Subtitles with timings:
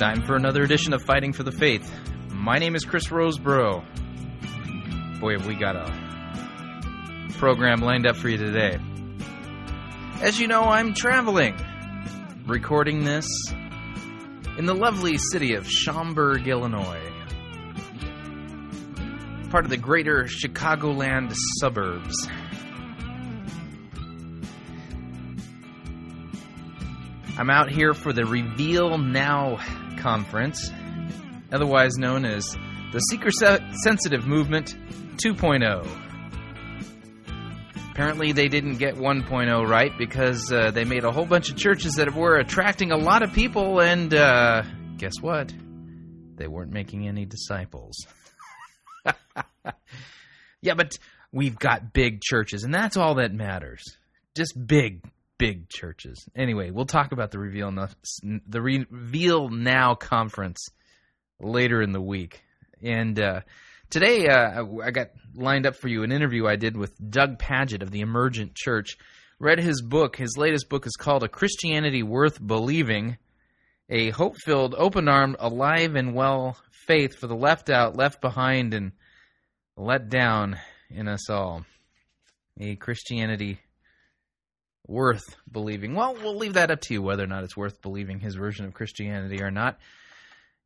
[0.00, 1.94] time for another edition of Fighting for the Faith.
[2.32, 3.84] My name is Chris Rosebrough.
[5.20, 8.78] Boy, have we got a program lined up for you today.
[10.22, 11.54] As you know, I'm traveling,
[12.46, 13.26] recording this
[14.56, 17.12] in the lovely city of Schaumburg, Illinois,
[19.50, 22.26] part of the greater Chicagoland suburbs.
[27.36, 29.58] I'm out here for the Reveal Now
[30.00, 30.70] conference,
[31.52, 32.56] otherwise known as
[32.92, 34.74] the Seeker Sensitive Movement
[35.24, 35.86] 2.0.
[37.92, 41.94] Apparently, they didn't get 1.0 right because uh, they made a whole bunch of churches
[41.94, 44.62] that were attracting a lot of people, and uh,
[44.96, 45.52] guess what?
[46.36, 48.06] They weren't making any disciples.
[50.62, 50.98] yeah, but
[51.32, 53.82] we've got big churches, and that's all that matters.
[54.34, 55.04] Just big,
[55.40, 56.28] big churches.
[56.36, 57.88] Anyway, we'll talk about the Reveal Now,
[58.46, 60.68] the Reveal Now conference
[61.40, 62.42] later in the week.
[62.82, 63.40] And uh,
[63.88, 67.82] today, uh, I got lined up for you an interview I did with Doug Pagitt
[67.82, 68.98] of the Emergent Church.
[69.38, 70.16] Read his book.
[70.16, 73.16] His latest book is called A Christianity Worth Believing
[73.88, 78.74] A Hope Filled, Open Armed, Alive and Well Faith for the Left Out, Left Behind,
[78.74, 78.92] and
[79.74, 80.58] Let Down
[80.90, 81.64] in Us All.
[82.60, 83.58] A Christianity
[84.90, 85.94] worth believing.
[85.94, 88.66] Well, we'll leave that up to you whether or not it's worth believing his version
[88.66, 89.78] of Christianity or not.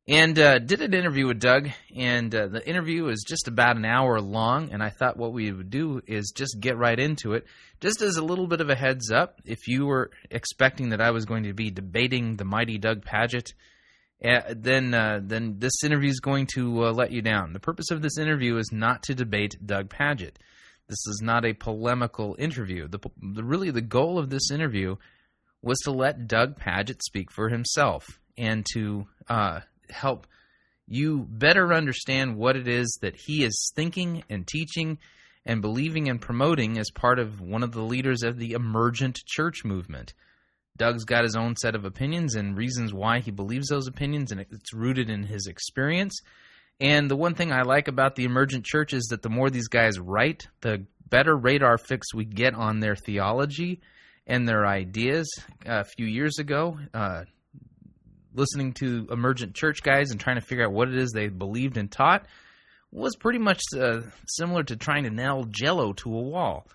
[0.07, 3.85] And uh, did an interview with Doug, and uh, the interview is just about an
[3.85, 4.71] hour long.
[4.71, 7.45] And I thought what we would do is just get right into it.
[7.81, 11.09] Just as a little bit of a heads up, if you were expecting that I
[11.09, 13.53] was going to be debating the mighty Doug Pagitt,
[14.23, 14.91] uh, then
[15.27, 17.53] then this interview is going to uh, let you down.
[17.53, 20.35] The purpose of this interview is not to debate Doug Pagitt.
[20.87, 22.87] This is not a polemical interview.
[22.87, 24.97] The, the, really the goal of this interview
[25.61, 28.05] was to let Doug Pagitt speak for himself
[28.37, 30.27] and to uh, help
[30.87, 34.99] you better understand what it is that he is thinking and teaching
[35.45, 39.65] and believing and promoting as part of one of the leaders of the emergent church
[39.65, 40.13] movement.
[40.77, 44.41] Doug's got his own set of opinions and reasons why he believes those opinions, and
[44.41, 46.19] it's rooted in his experience
[46.79, 49.67] and the one thing I like about the emergent church is that the more these
[49.67, 53.81] guys write, the better radar fix we get on their theology
[54.27, 55.29] and their ideas.
[55.65, 57.23] A few years ago, uh,
[58.33, 61.77] listening to emergent church guys and trying to figure out what it is they believed
[61.77, 62.25] and taught
[62.91, 66.67] was pretty much uh, similar to trying to nail jello to a wall.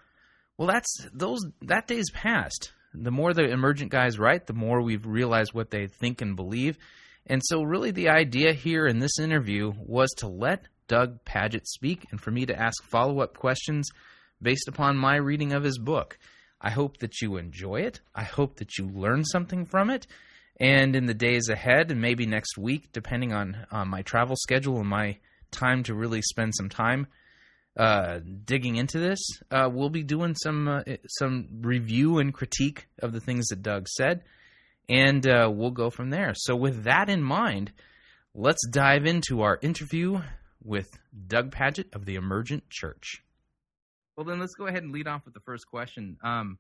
[0.56, 2.72] Well, that's those that day's past.
[2.92, 6.76] The more the emergent guys write, the more we've realized what they think and believe
[7.30, 12.08] and so, really, the idea here in this interview was to let Doug Pagitt speak
[12.10, 13.88] and for me to ask follow up questions
[14.42, 16.18] based upon my reading of his book.
[16.60, 18.00] I hope that you enjoy it.
[18.16, 20.08] I hope that you learn something from it.
[20.58, 24.80] And in the days ahead, and maybe next week, depending on uh, my travel schedule
[24.80, 25.18] and my
[25.52, 27.06] time to really spend some time
[27.76, 29.20] uh, digging into this,
[29.52, 33.86] uh, we'll be doing some uh, some review and critique of the things that Doug
[33.86, 34.24] said
[34.90, 36.34] and uh, we'll go from there.
[36.34, 37.72] So, with that in mind,
[38.34, 40.20] let's dive into our interview
[40.62, 43.22] with Doug Pagitt of the Emergent Church.
[44.16, 46.18] Well, then let's go ahead and lead off with the first question.
[46.22, 46.58] Um,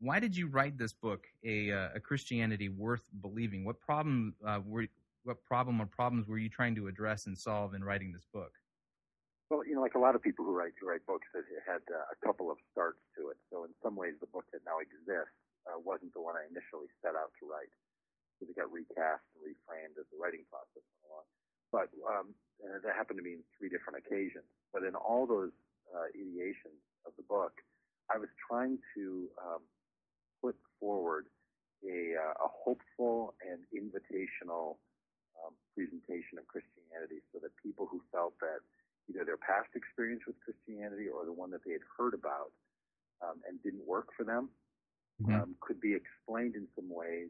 [0.00, 3.64] why did you write this book, a, uh, a Christianity worth believing?
[3.64, 4.86] What problem uh, were
[5.24, 8.52] what problem or problems were you trying to address and solve in writing this book?
[9.50, 11.82] Well, you know, like a lot of people who write who write books, it had
[11.92, 13.36] uh, a couple of starts to it.
[13.50, 15.34] So in some ways, the book that now exists
[15.66, 17.72] uh, wasn't the one I initially set out to write.
[18.36, 21.26] Because it got recast and reframed as the writing process went along.
[21.70, 22.26] But um,
[22.58, 24.46] that happened to be in three different occasions.
[24.74, 25.54] But in all those
[25.94, 27.54] uh, ideations of the book,
[28.10, 29.62] I was trying to um,
[30.42, 31.26] put forward
[31.86, 34.78] a, uh, a hopeful and invitational
[35.38, 38.62] um, presentation of Christianity so that people who felt that
[39.10, 42.54] either their past experience with Christianity or the one that they had heard about
[43.22, 44.50] um, and didn't work for them
[45.20, 45.34] mm-hmm.
[45.34, 47.28] um, could be explained in some ways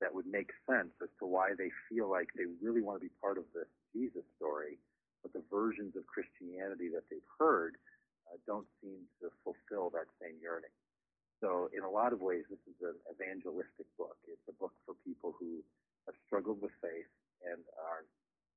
[0.00, 3.12] that would make sense as to why they feel like they really want to be
[3.20, 4.78] part of this Jesus story,
[5.22, 7.74] but the versions of Christianity that they've heard
[8.30, 10.72] uh, don't seem to fulfill that same yearning.
[11.40, 14.18] So, in a lot of ways, this is an evangelistic book.
[14.26, 15.62] It's a book for people who
[16.06, 17.06] have struggled with faith
[17.46, 18.02] and are,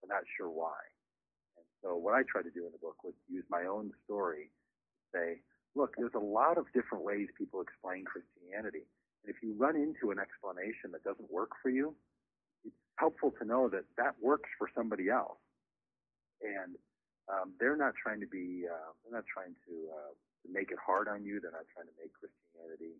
[0.01, 0.81] are not sure why.
[1.57, 4.50] And so, what I tried to do in the book was use my own story
[4.50, 5.27] to say,
[5.76, 8.84] look, there's a lot of different ways people explain Christianity.
[9.24, 11.96] And if you run into an explanation that doesn't work for you,
[12.66, 15.40] it's helpful to know that that works for somebody else.
[16.42, 16.76] And
[17.30, 20.80] um, they're not trying to be, uh, they're not trying to, uh, to make it
[20.82, 21.40] hard on you.
[21.40, 22.98] They're not trying to make Christianity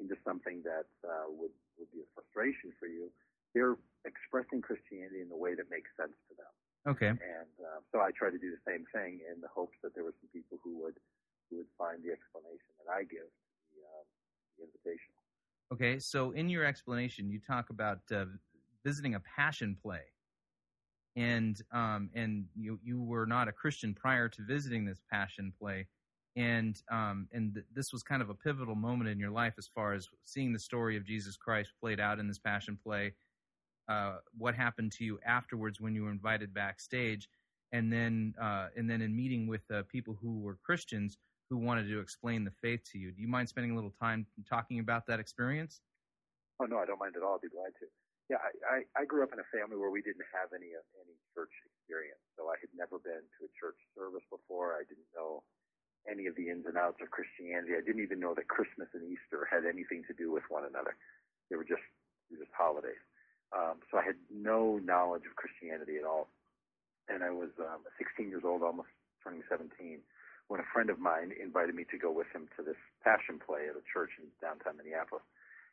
[0.00, 3.10] into something that uh, would, would be a frustration for you.
[3.54, 3.76] they're
[4.06, 6.52] expressing Christianity in the way that makes sense to them.
[6.86, 7.12] Okay.
[7.12, 10.06] And uh, so I try to do the same thing in the hopes that there
[10.06, 10.96] were some people who would
[11.56, 13.30] would find the explanation that I give
[13.72, 14.04] the, uh,
[14.58, 15.12] the invitation.
[15.72, 18.24] Okay, so in your explanation, you talk about uh,
[18.84, 20.00] visiting a passion play,
[21.16, 25.86] and um, and you you were not a Christian prior to visiting this passion play,
[26.36, 29.68] and um, and th- this was kind of a pivotal moment in your life as
[29.74, 33.12] far as seeing the story of Jesus Christ played out in this passion play.
[33.88, 37.28] Uh, what happened to you afterwards when you were invited backstage,
[37.72, 41.18] and then uh, and then in meeting with uh, people who were Christians
[41.50, 43.12] who wanted to explain the faith to you.
[43.12, 45.80] Do you mind spending a little time talking about that experience?
[46.60, 47.36] Oh no, I don't mind at all.
[47.36, 47.86] I'd be glad to.
[48.28, 51.54] Yeah, I, I, grew up in a family where we didn't have any any church
[51.64, 54.76] experience, so I had never been to a church service before.
[54.76, 55.40] I didn't know
[56.04, 57.72] any of the ins and outs of Christianity.
[57.72, 60.92] I didn't even know that Christmas and Easter had anything to do with one another.
[61.48, 61.84] They were just
[62.28, 63.00] they were just holidays.
[63.56, 66.28] Um, so I had no knowledge of Christianity at all.
[67.08, 68.92] And I was um, 16 years old, almost
[69.24, 70.04] turning 17,
[70.48, 73.68] when a friend of mine invited me to go with him to this passion play
[73.68, 75.24] at a church in downtown Minneapolis.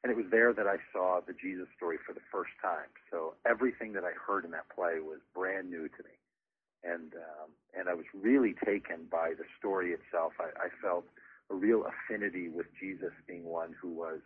[0.04, 2.92] And it was there that I saw the Jesus story for the first time.
[3.10, 6.16] So everything that I heard in that play was brand new to me.
[6.84, 10.34] And um, and I was really taken by the story itself.
[10.40, 11.06] I, I felt
[11.50, 14.20] a real affinity with Jesus being one who was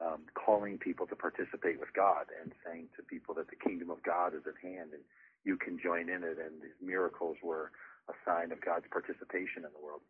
[0.00, 4.02] um, calling people to participate with God and saying to people that the kingdom of
[4.02, 5.02] God is at hand and
[5.44, 6.38] you can join in it.
[6.38, 7.72] And these miracles were
[8.08, 10.02] a sign of God's participation in the world.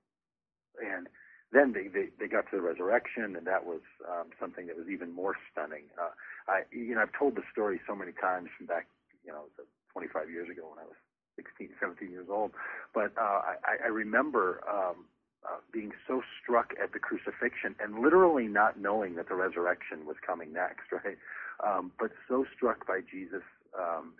[0.80, 1.08] And
[1.52, 4.88] then they, they, they got to the resurrection, and that was um, something that was
[4.90, 5.88] even more stunning.
[5.94, 6.12] Uh,
[6.48, 8.86] I, you know, I've told the story so many times from back,
[9.24, 9.46] you know,
[9.92, 10.98] 25 years ago when I was
[11.36, 12.52] 16, 17 years old.
[12.92, 15.06] But uh, I, I remember um,
[15.46, 20.16] uh, being so struck at the crucifixion and literally not knowing that the resurrection was
[20.26, 21.18] coming next, right?
[21.62, 23.44] Um, but so struck by Jesus
[23.78, 24.14] um,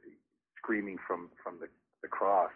[0.56, 1.68] screaming from from the,
[2.02, 2.52] the cross,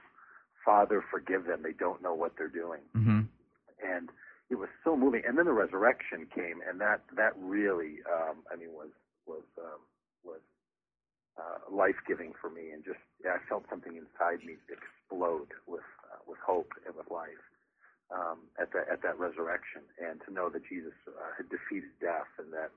[0.64, 3.20] "Father, forgive them; they don't know what they're doing." Mm-hmm.
[3.82, 4.10] And
[4.50, 5.22] it was so moving.
[5.26, 8.90] And then the resurrection came, and that that really, um, I mean, was
[9.26, 9.80] was um,
[10.24, 10.40] was
[11.38, 15.86] uh, life giving for me, and just yeah, I felt something inside me explode with
[16.10, 17.44] uh, with hope and with life
[18.10, 22.28] um, at that at that resurrection, and to know that Jesus uh, had defeated death,
[22.38, 22.70] and that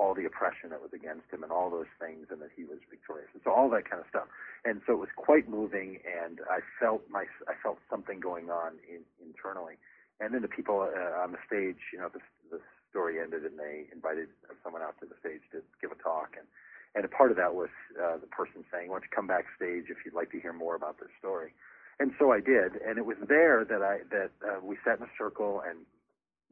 [0.00, 2.80] all the oppression that was against him, and all those things, and that he was
[2.88, 4.32] victorious, and so all that kind of stuff.
[4.64, 8.80] And so it was quite moving, and I felt my I felt something going on
[8.88, 9.76] in, internally
[10.20, 12.20] and then the people uh, on the stage, you know, the,
[12.52, 12.60] the
[12.90, 14.28] story ended and they invited
[14.62, 16.36] someone out to the stage to give a talk.
[16.36, 16.46] And,
[16.94, 19.88] and a part of that was uh, the person saying, why don't you come backstage
[19.88, 21.56] if you'd like to hear more about this story?
[21.98, 22.76] And so I did.
[22.84, 25.80] And it was there that I, that uh, we sat in a circle and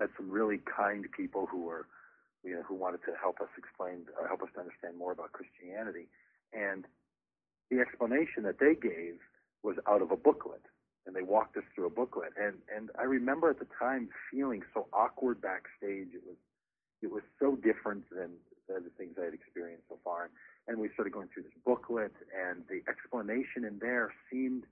[0.00, 1.86] met some really kind people who were,
[2.44, 5.32] you know, who wanted to help us explain, uh, help us to understand more about
[5.32, 6.08] Christianity.
[6.52, 6.84] And
[7.70, 9.18] the explanation that they gave
[9.62, 10.62] was out of a booklet
[11.08, 12.32] and they walked us through a booklet.
[12.36, 16.12] And and I remember at the time feeling so awkward backstage.
[16.12, 16.36] It was
[17.02, 18.36] it was so different than,
[18.68, 20.28] the things I had experienced so far.
[20.66, 24.64] And we started going through this booklet, and the explanation in there seemed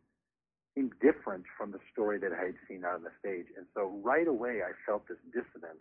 [0.75, 3.47] seemed different from the story that I had seen out on the stage.
[3.57, 5.81] And so right away, I felt this dissonance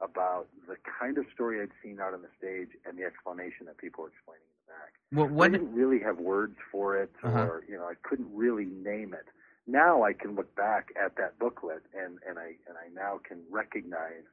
[0.00, 3.78] about the kind of story I'd seen out on the stage and the explanation that
[3.78, 4.92] people were explaining in the back.
[5.12, 7.38] Well, what I didn't really have words for it, Uh-huh.
[7.38, 9.26] or you know, I couldn't really name it
[9.68, 13.38] now I can look back at that booklet and, and I and I now can
[13.50, 14.24] recognize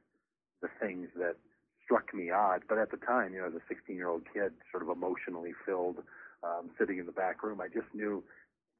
[0.62, 1.36] the things that
[1.84, 2.62] struck me odd.
[2.68, 5.52] But at the time, you know, as a 16 year old kid, sort of emotionally
[5.64, 5.98] filled,
[6.42, 8.24] um, sitting in the back room, I just knew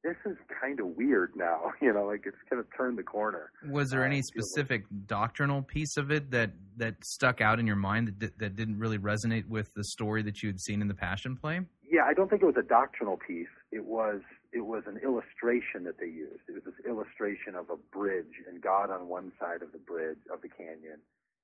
[0.07, 1.73] this is kind of weird now.
[1.83, 3.51] You know, like it's kind of turned the corner.
[3.69, 7.77] was there any like- specific doctrinal piece of it that that stuck out in your
[7.77, 10.95] mind that that didn't really resonate with the story that you had seen in the
[10.95, 11.61] Passion Play?
[11.89, 13.55] Yeah, I don't think it was a doctrinal piece.
[13.73, 14.21] It was
[14.53, 16.43] it was an illustration that they used.
[16.49, 20.19] It was this illustration of a bridge and God on one side of the bridge
[20.33, 21.01] of the canyon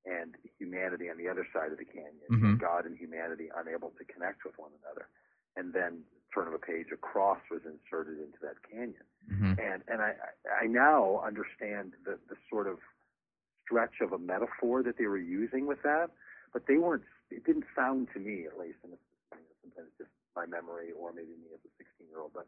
[0.07, 2.27] and humanity on the other side of the canyon.
[2.31, 2.59] Mhm.
[2.59, 5.07] God and humanity unable to connect with one another.
[5.57, 6.03] And then
[6.35, 9.07] turn of a page, a cross was inserted into that canyon.
[9.31, 9.55] Mm-hmm.
[9.61, 10.15] And and I
[10.51, 12.79] I now understand the the sort of
[13.65, 16.11] stretch of a metaphor that they were using with that,
[16.53, 17.05] but they weren't.
[17.31, 19.09] It didn't sound to me, at least, and it's,
[19.63, 22.47] sometimes it's just my memory or maybe me as a 16 year old, but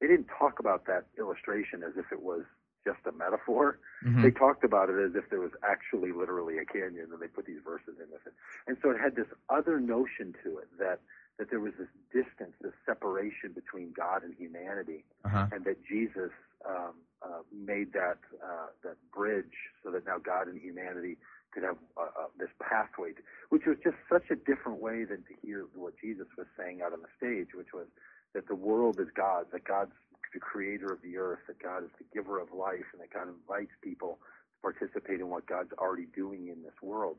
[0.00, 2.42] they didn't talk about that illustration as if it was
[2.84, 3.78] just a metaphor.
[4.04, 4.22] Mm-hmm.
[4.22, 7.46] They talked about it as if there was actually literally a canyon, and they put
[7.46, 8.32] these verses in with it.
[8.66, 11.00] And so it had this other notion to it that
[11.40, 15.46] that there was this distance, this separation between God and humanity, Uh-huh.
[15.52, 16.32] and that Jesus
[16.68, 16.94] um,
[17.26, 21.16] uh, made that uh, that bridge so that now God and humanity
[21.52, 25.20] could have uh, uh, this pathway, to, which was just such a different way than
[25.30, 27.88] to hear what Jesus was saying out on the stage, which was
[28.34, 29.96] that the world is God's, that God's
[30.32, 33.26] the creator of the earth, that God is the giver of life, and that God
[33.28, 34.12] invites people
[34.54, 37.16] to participate in what God's already doing in this world.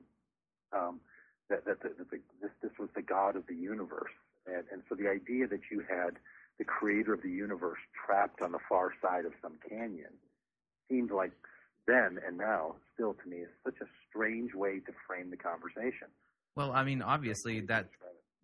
[0.72, 1.02] Um,
[1.52, 4.16] that that, that the, this this was the God of the universe,
[4.48, 6.18] and and so the idea that you had
[6.58, 10.14] the creator of the universe trapped on the far side of some canyon
[10.90, 11.32] seemed like
[11.88, 16.08] then and now still to me is such a strange way to frame the conversation.
[16.56, 17.90] Well, I mean, obviously that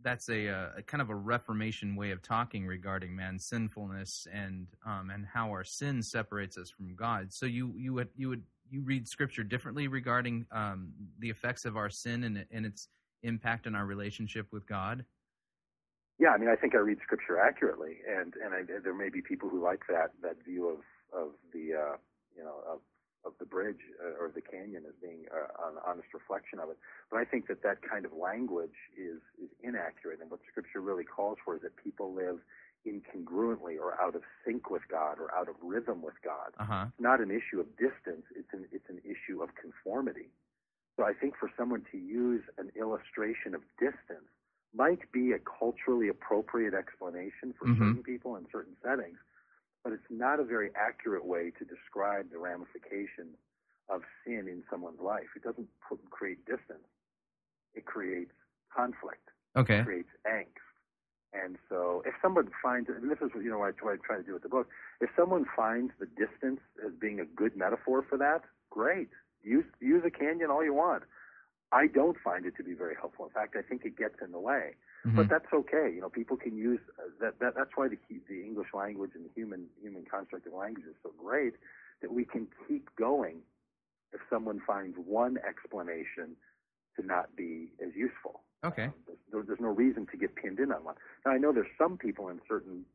[0.02, 4.68] that's a, uh, a, kind of a Reformation way of talking regarding man's sinfulness and
[4.86, 7.34] um, and how our sin separates us from God.
[7.34, 11.78] So you you would you would you read Scripture differently regarding um, the effects of
[11.78, 12.88] our sin and, and its
[13.24, 15.06] impact on our relationship with God.
[16.20, 19.22] Yeah, I mean, I think I read Scripture accurately, and and I, there may be
[19.22, 20.80] people who like that that view of
[21.14, 21.98] of the uh,
[22.36, 22.80] you know of
[23.26, 26.78] of the bridge uh, or the canyon as being uh, an honest reflection of it.
[27.12, 31.04] But I think that that kind of language is is inaccurate, and what Scripture really
[31.04, 32.40] calls for is that people live
[32.86, 36.54] incongruently or out of sync with God or out of rhythm with God.
[36.60, 36.86] Uh-huh.
[36.88, 40.30] It's not an issue of distance; it's an it's an issue of conformity.
[40.98, 44.28] So I think for someone to use an illustration of distance
[44.74, 47.82] might be a culturally appropriate explanation for mm-hmm.
[47.82, 49.18] certain people in certain settings,
[49.84, 53.38] but it's not a very accurate way to describe the ramifications
[53.90, 55.28] of sin in someone's life.
[55.36, 56.86] It doesn't put, create distance.
[57.74, 58.34] It creates
[58.76, 59.30] conflict.
[59.56, 59.80] Okay.
[59.80, 60.67] It creates angst.
[61.44, 64.34] And so if someone finds, and this is you know what I, try to do
[64.34, 64.67] with the book,
[65.01, 69.10] if someone finds the distance as being a good metaphor for that, great.
[69.44, 71.03] Use use a canyon all you want.
[71.72, 73.25] I don't find it to be very helpful.
[73.25, 74.75] In fact, I think it gets in the way.
[75.06, 75.17] Mm-hmm.
[75.17, 75.91] But that's okay.
[75.94, 77.56] You know, people can use uh, that, that.
[77.56, 77.98] That's why the
[78.29, 81.53] the English language and the human human construct of language is so great
[82.01, 83.38] that we can keep going
[84.13, 86.36] if someone finds one explanation
[86.96, 88.41] to not be as useful.
[88.66, 88.86] Okay.
[88.86, 88.94] Um,
[89.32, 90.96] there's, there's no reason to get pinned in on one.
[91.26, 92.86] Now I know there's some people in certain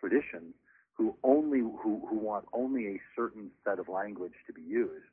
[0.00, 0.54] traditions
[0.94, 5.12] who only who who want only a certain set of language to be used.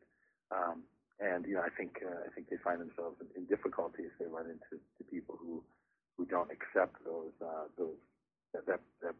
[0.52, 0.84] Um,
[1.20, 4.12] and you know, I think uh, I think they find themselves in, in difficulty if
[4.20, 5.64] they run into to people who
[6.18, 7.96] who don't accept those uh, those
[8.54, 9.16] that, that, that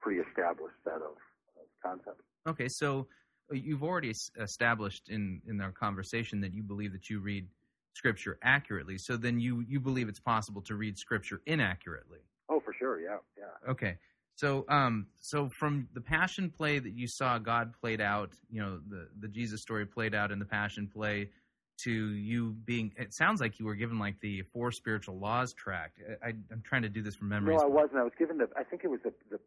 [0.00, 1.16] pre-established set of,
[1.56, 2.24] of concepts.
[2.46, 3.06] Okay, so
[3.50, 7.46] uh, you've already established in in our conversation that you believe that you read
[7.94, 8.98] scripture accurately.
[8.98, 12.20] So then you you believe it's possible to read scripture inaccurately.
[12.48, 13.00] Oh, for sure.
[13.00, 13.70] Yeah, yeah.
[13.70, 13.96] Okay.
[14.36, 18.80] So, um, so from the Passion play that you saw God played out, you know,
[18.88, 21.30] the the Jesus story played out in the Passion play,
[21.76, 26.00] to you being, it sounds like you were given like the Four Spiritual Laws tract.
[26.22, 27.56] I, am trying to do this from memory.
[27.56, 27.98] No, I wasn't.
[27.98, 28.48] I was given the.
[28.56, 29.38] I think it was the the,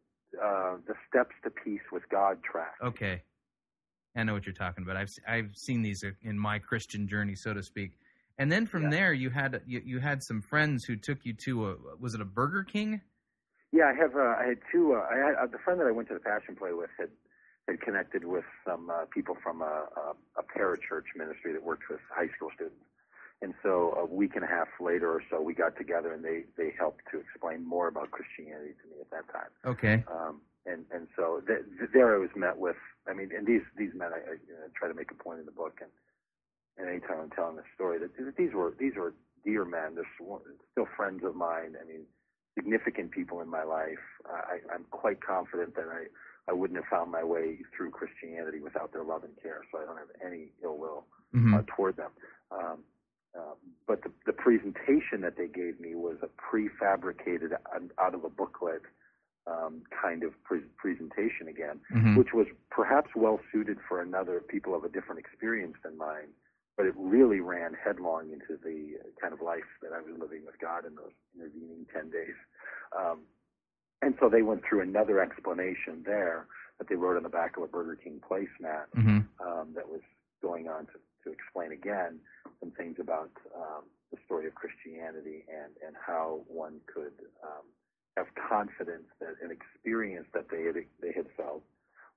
[0.42, 2.82] uh, the Steps to Peace with God tract.
[2.82, 3.22] Okay,
[4.16, 4.98] I know what you're talking about.
[4.98, 7.94] I've I've seen these in my Christian journey, so to speak.
[8.38, 8.90] And then from yeah.
[8.90, 12.22] there, you had you, you had some friends who took you to a was it
[12.22, 13.02] a Burger King?
[13.72, 14.16] Yeah, I have.
[14.16, 14.94] Uh, I had two.
[14.94, 17.10] Uh, I had uh, the friend that I went to the Passion Play with had
[17.68, 19.66] had connected with some uh, people from a,
[19.98, 22.80] a, a parachurch ministry that worked with high school students.
[23.42, 26.46] And so a week and a half later or so, we got together and they
[26.58, 29.52] they helped to explain more about Christianity to me at that time.
[29.66, 30.04] Okay.
[30.10, 32.78] Um, and and so th- th- there I was met with.
[33.08, 35.40] I mean, and these these men, I, I you know, try to make a point
[35.40, 35.92] in the book, and
[36.78, 39.96] and anytime I'm telling this story, that these were these were dear men.
[39.96, 40.10] They're
[40.72, 41.76] still friends of mine.
[41.82, 42.06] I mean,
[42.56, 44.04] significant people in my life.
[44.26, 46.06] I, I'm quite confident that I,
[46.50, 49.62] I wouldn't have found my way through Christianity without their love and care.
[49.72, 51.06] So I don't have any ill will
[51.36, 51.54] mm-hmm.
[51.54, 52.12] uh, toward them.
[52.52, 52.80] Um,
[53.38, 53.54] uh,
[53.88, 57.52] but the, the presentation that they gave me was a prefabricated
[58.00, 58.82] out of a booklet
[59.46, 62.16] um, kind of pre- presentation again, mm-hmm.
[62.16, 66.30] which was perhaps well suited for another people of a different experience than mine
[66.78, 70.60] but it really ran headlong into the kind of life that I was living with
[70.62, 72.38] God in those intervening 10 days.
[72.96, 73.22] Um,
[74.04, 76.46] and so they went through another explanation there
[76.78, 79.26] that they wrote on the back of a Burger King placemat mm-hmm.
[79.42, 80.02] um, that was
[80.42, 82.20] going on to, to explain again
[82.60, 87.66] some things about um, the story of Christianity and, and how one could um,
[88.16, 91.64] have confidence that an experience that they had, they had felt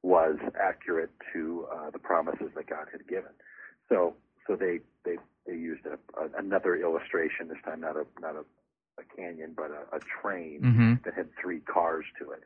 [0.03, 3.33] was accurate to uh, the promises that God had given.
[3.89, 4.15] So
[4.47, 5.17] so they they
[5.47, 8.45] they used a, a, another illustration this time, not a not a,
[9.01, 10.95] a canyon, but a, a train mm-hmm.
[11.05, 12.45] that had three cars to it,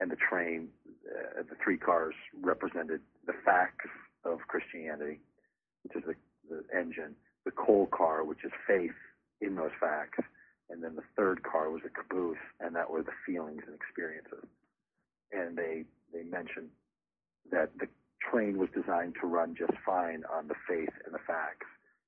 [0.00, 0.68] and the train,
[1.06, 3.90] uh, the three cars represented the facts
[4.24, 5.20] of Christianity,
[5.82, 6.14] which is the,
[6.48, 8.94] the engine, the coal car, which is faith
[9.40, 10.18] in those facts,
[10.70, 14.44] and then the third car was a caboose, and that were the feelings and experiences.
[15.32, 16.68] And they they mentioned
[17.50, 17.88] that the
[18.30, 21.66] train was designed to run just fine on the faith and the facts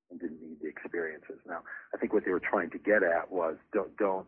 [0.09, 1.37] and didn't need the experiences.
[1.47, 1.61] Now,
[1.93, 4.27] I think what they were trying to get at was don't don't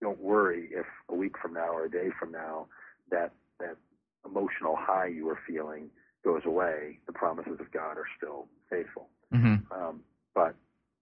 [0.00, 2.66] don't worry if a week from now or a day from now
[3.10, 3.76] that that
[4.24, 5.90] emotional high you were feeling
[6.24, 6.98] goes away.
[7.06, 9.08] The promises of God are still faithful.
[9.32, 9.72] Mm-hmm.
[9.72, 10.00] Um,
[10.34, 10.54] but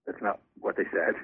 [0.05, 1.15] that's not what they said,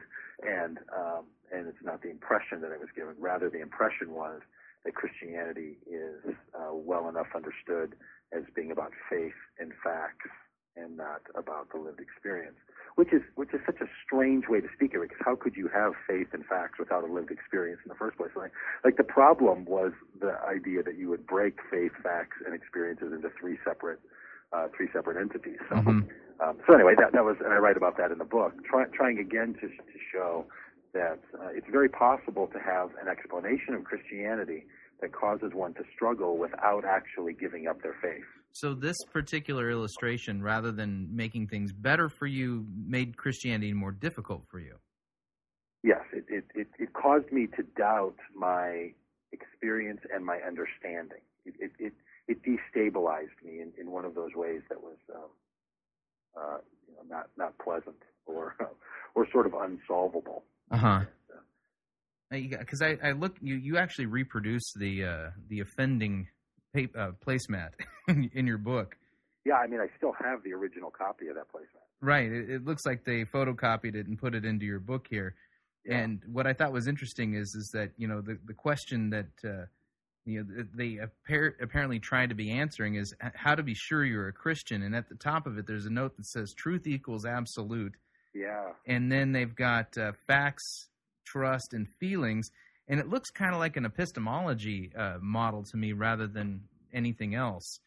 [0.48, 3.16] and um, and it's not the impression that it was given.
[3.20, 4.42] Rather, the impression was
[4.86, 7.96] that Christianity is uh, well enough understood
[8.32, 10.30] as being about faith and facts
[10.76, 12.56] and not about the lived experience,
[12.96, 15.10] which is which is such a strange way to speak of it.
[15.10, 18.18] Because how could you have faith and facts without a lived experience in the first
[18.18, 18.32] place?
[18.36, 18.52] Like,
[18.84, 23.30] like the problem was the idea that you would break faith, facts, and experiences into
[23.40, 24.00] three separate
[24.54, 25.60] uh, three separate entities.
[25.70, 26.10] So, Mhm.
[26.40, 28.86] um, so anyway, that that was, and I write about that in the book, try,
[28.86, 30.46] trying again to to show
[30.94, 34.66] that uh, it's very possible to have an explanation of Christianity
[35.02, 38.26] that causes one to struggle without actually giving up their faith.
[38.52, 44.44] So this particular illustration, rather than making things better for you, made Christianity more difficult
[44.50, 44.76] for you.
[45.84, 48.92] Yes, it, it, it, it caused me to doubt my
[49.32, 51.22] experience and my understanding.
[51.46, 51.94] It, it, it,
[52.28, 55.30] it destabilized me in, in one of those ways that was um,
[56.38, 58.56] uh, you know, not, not pleasant or,
[59.16, 60.44] or sort of unsolvable.
[60.72, 61.02] Uh huh.
[62.32, 66.28] Because I, I look, you you actually reproduce the uh, the offending
[66.76, 67.72] pa- uh, placemat
[68.34, 68.96] in your book.
[69.46, 71.82] Yeah, I mean, I still have the original copy of that placemat.
[72.02, 72.32] Right.
[72.32, 75.36] It, it looks like they photocopied it and put it into your book here.
[75.86, 75.98] Yeah.
[76.00, 79.30] And what I thought was interesting is is that you know the the question that
[79.44, 79.66] uh,
[80.26, 84.28] you know they appar- apparently tried to be answering is how to be sure you're
[84.28, 84.84] a Christian.
[84.84, 87.96] And at the top of it, there's a note that says truth equals absolute.
[88.36, 88.74] yeah.
[88.86, 90.90] and then they've got uh, facts,
[91.30, 92.52] trust, and feelings,
[92.88, 97.36] and it looks kind of like an epistemology uh, model to me rather than anything
[97.36, 97.80] else.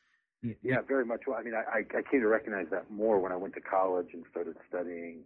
[0.62, 1.20] Yeah, very much.
[1.26, 4.08] Well, I mean, I, I came to recognize that more when I went to college
[4.12, 5.20] and started studying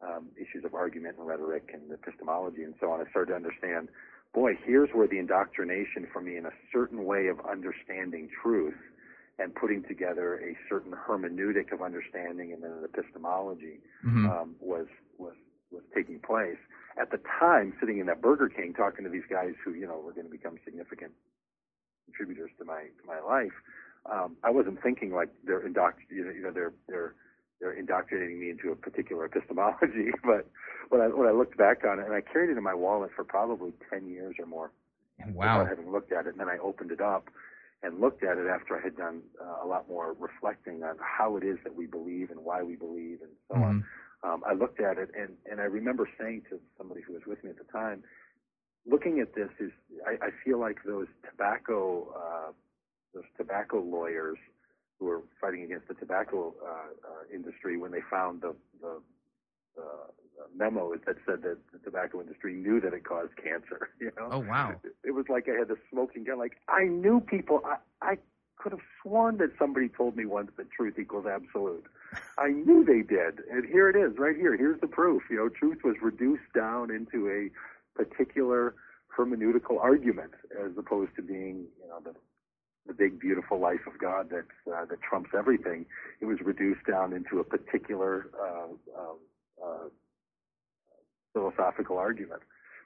[0.00, 3.00] um, issues of argument and rhetoric and epistemology and so on.
[3.04, 3.88] I started to understand,
[4.32, 8.78] boy, here's where the indoctrination for me in a certain way of understanding truth
[9.38, 14.24] and putting together a certain hermeneutic of understanding and then an epistemology Mhm.
[14.30, 14.86] um, was
[15.18, 15.34] was
[15.72, 16.58] was taking place
[16.98, 17.74] at the time.
[17.80, 20.30] Sitting in that Burger King, talking to these guys who you know were going to
[20.32, 21.12] become significant
[22.06, 23.52] contributors to my to my life.
[24.10, 27.14] Um, I wasn't thinking like they're indoct you know, you know they're they're
[27.60, 30.12] they're indoctrinating me into a particular epistemology.
[30.24, 30.48] But
[30.88, 33.10] when I when I looked back on it, and I carried it in my wallet
[33.14, 34.72] for probably ten years or more
[35.32, 35.58] wow.
[35.58, 37.28] without having looked at it, and then I opened it up
[37.82, 41.36] and looked at it after I had done uh, a lot more reflecting on how
[41.36, 43.84] it is that we believe and why we believe and so on Mhm.
[44.22, 47.42] Um, I looked at it and, and I remember saying to somebody who was with
[47.44, 48.02] me at the time,
[48.86, 49.72] looking at this is
[50.06, 52.52] I, I feel like those tobacco uh,
[53.14, 54.38] those tobacco lawyers
[54.98, 59.00] who were fighting against the tobacco uh, uh, industry when they found the, the,
[59.76, 59.82] the
[60.56, 63.90] memo that said that the tobacco industry knew that it caused cancer.
[64.00, 64.74] You know, Oh wow.
[64.82, 66.38] it, it was like I had the smoking gun.
[66.38, 67.60] Like I knew people.
[67.64, 68.18] I, I
[68.60, 71.84] could have sworn that somebody told me once that truth equals absolute.
[72.38, 74.56] I knew they did, and here it is, right here.
[74.56, 75.22] Here's the proof.
[75.30, 77.50] You know, truth was reduced down into a
[77.96, 78.74] particular
[79.16, 82.14] hermeneutical argument, as opposed to being, you know, the
[82.86, 85.86] the big beautiful life of God that uh, that trumps everything.
[86.20, 89.88] It was reduced down into a particular uh, uh, uh,
[91.32, 92.42] philosophical argument.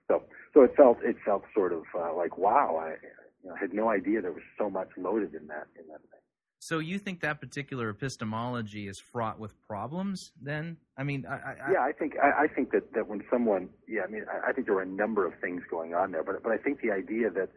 [0.08, 2.76] So, so it felt it felt sort of uh, like wow.
[2.76, 2.96] I
[3.44, 6.20] you know, had no idea there was so much loaded in that in that thing.
[6.60, 10.32] So you think that particular epistemology is fraught with problems?
[10.40, 13.68] Then I mean, I, I, Yeah, I think I, I think that that when someone,
[13.86, 16.42] yeah, I mean, I, think there are a number of things going on there, but
[16.42, 17.50] but I think the idea that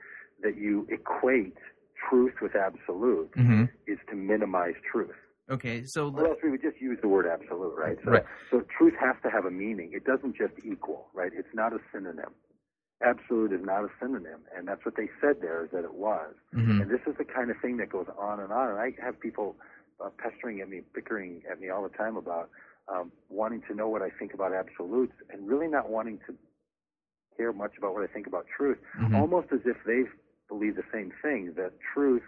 [0.43, 1.56] that you equate
[2.10, 3.69] truth with absolute Mhm.
[3.88, 5.15] is to minimize truth.
[5.50, 7.97] Okay, so Or else we would just use the word absolute, right?
[8.04, 8.26] So, Right.
[8.52, 9.93] so truth has to have a meaning.
[9.93, 11.32] It doesn't just equal, right?
[11.34, 12.34] It's not a synonym.
[13.02, 16.34] Absolute is not a synonym, and that's what they said there is that it was.
[16.54, 16.82] Mhm.
[16.82, 18.72] And this is the kind of thing that goes on and on.
[18.72, 19.56] And I have people
[20.00, 22.50] uh, pestering at me, bickering at me all the time about
[22.88, 26.36] um, wanting to know what I think about absolutes and really not wanting to
[27.36, 28.78] care much about what I think about truth.
[28.98, 29.16] Mhm.
[29.16, 30.06] Almost as if they
[30.48, 32.24] believe the same thing that truth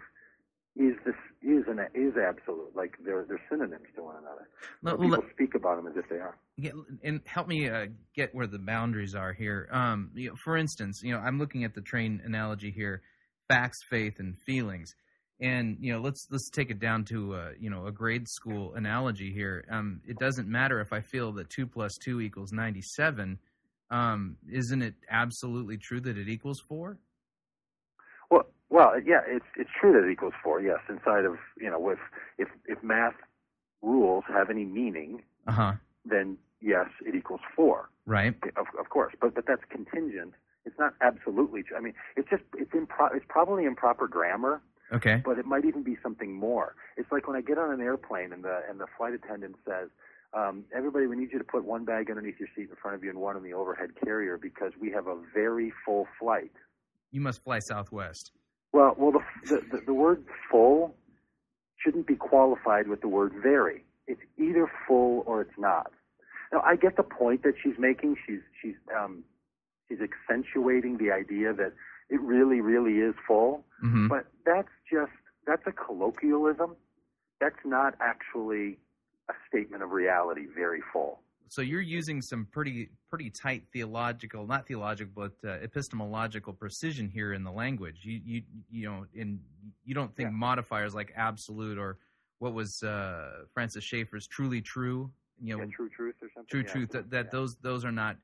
[0.80, 2.74] is this is an is absolute.
[2.74, 4.48] Like they're they're synonyms to one another.
[4.82, 6.36] Let- people let- speak about them as if they are.
[6.58, 6.72] get,
[7.04, 9.68] and help me uh, get where the boundaries are here.
[9.70, 13.02] Um, you know, for instance, you know, I'm looking at the train analogy here:
[13.48, 14.94] facts, faith, and feelings.
[15.42, 18.74] And you know, let's let's take it down to uh, you know a grade school
[18.74, 19.64] analogy here.
[19.70, 23.38] Um, it doesn't matter if I feel that two plus two equals ninety seven.
[23.90, 26.98] Um, isn't it absolutely true that it equals four?
[28.70, 30.60] Well, yeah, it's it's true that it equals four.
[30.62, 31.98] Yes, inside of you know, with
[32.38, 33.14] if if math
[33.82, 35.72] rules have any meaning, Uh huh.
[36.04, 37.90] then yes, it equals four.
[38.06, 38.34] Right.
[38.56, 40.34] Of, of course, but but that's contingent.
[40.64, 41.76] It's not absolutely true.
[41.76, 45.22] I mean, it's just it's impro- It's probably improper grammar, Okay.
[45.24, 46.74] but it might even be something more.
[46.96, 49.88] It's like when I get on an airplane and the and the flight attendant says,
[50.32, 53.02] um, "Everybody, we need you to put one bag underneath your seat in front of
[53.02, 56.52] you and one in the overhead carrier because we have a very full flight."
[57.10, 58.32] You must fly Southwest.
[58.72, 60.94] Well, well, the the, the, word "full"
[61.78, 65.92] shouldn't be qualified with the word "very." It's either full or it's not.
[66.52, 68.16] Now, I get the point that she's making.
[68.26, 69.24] She's she's um,
[69.88, 71.72] she's accentuating the idea that
[72.08, 73.64] it really, really is full.
[73.80, 75.12] hmm But that's just
[75.46, 76.76] that's a colloquialism.
[77.40, 78.78] That's not actually
[79.28, 80.46] a statement of reality.
[80.54, 81.20] Very full.
[81.50, 87.32] So you're using some pretty pretty tight theological, not theological, but uh, epistemological precision here
[87.32, 88.02] in the language.
[88.04, 89.40] You you you know, in
[89.84, 90.36] you don't think Yeah.
[90.36, 91.98] modifiers like absolute or
[92.38, 95.10] what was uh, Francis Schaeffer's truly true.
[95.42, 96.48] You know, yeah, true truth or something.
[96.48, 96.90] true Yeah, truth.
[96.92, 98.16] That, that those those are not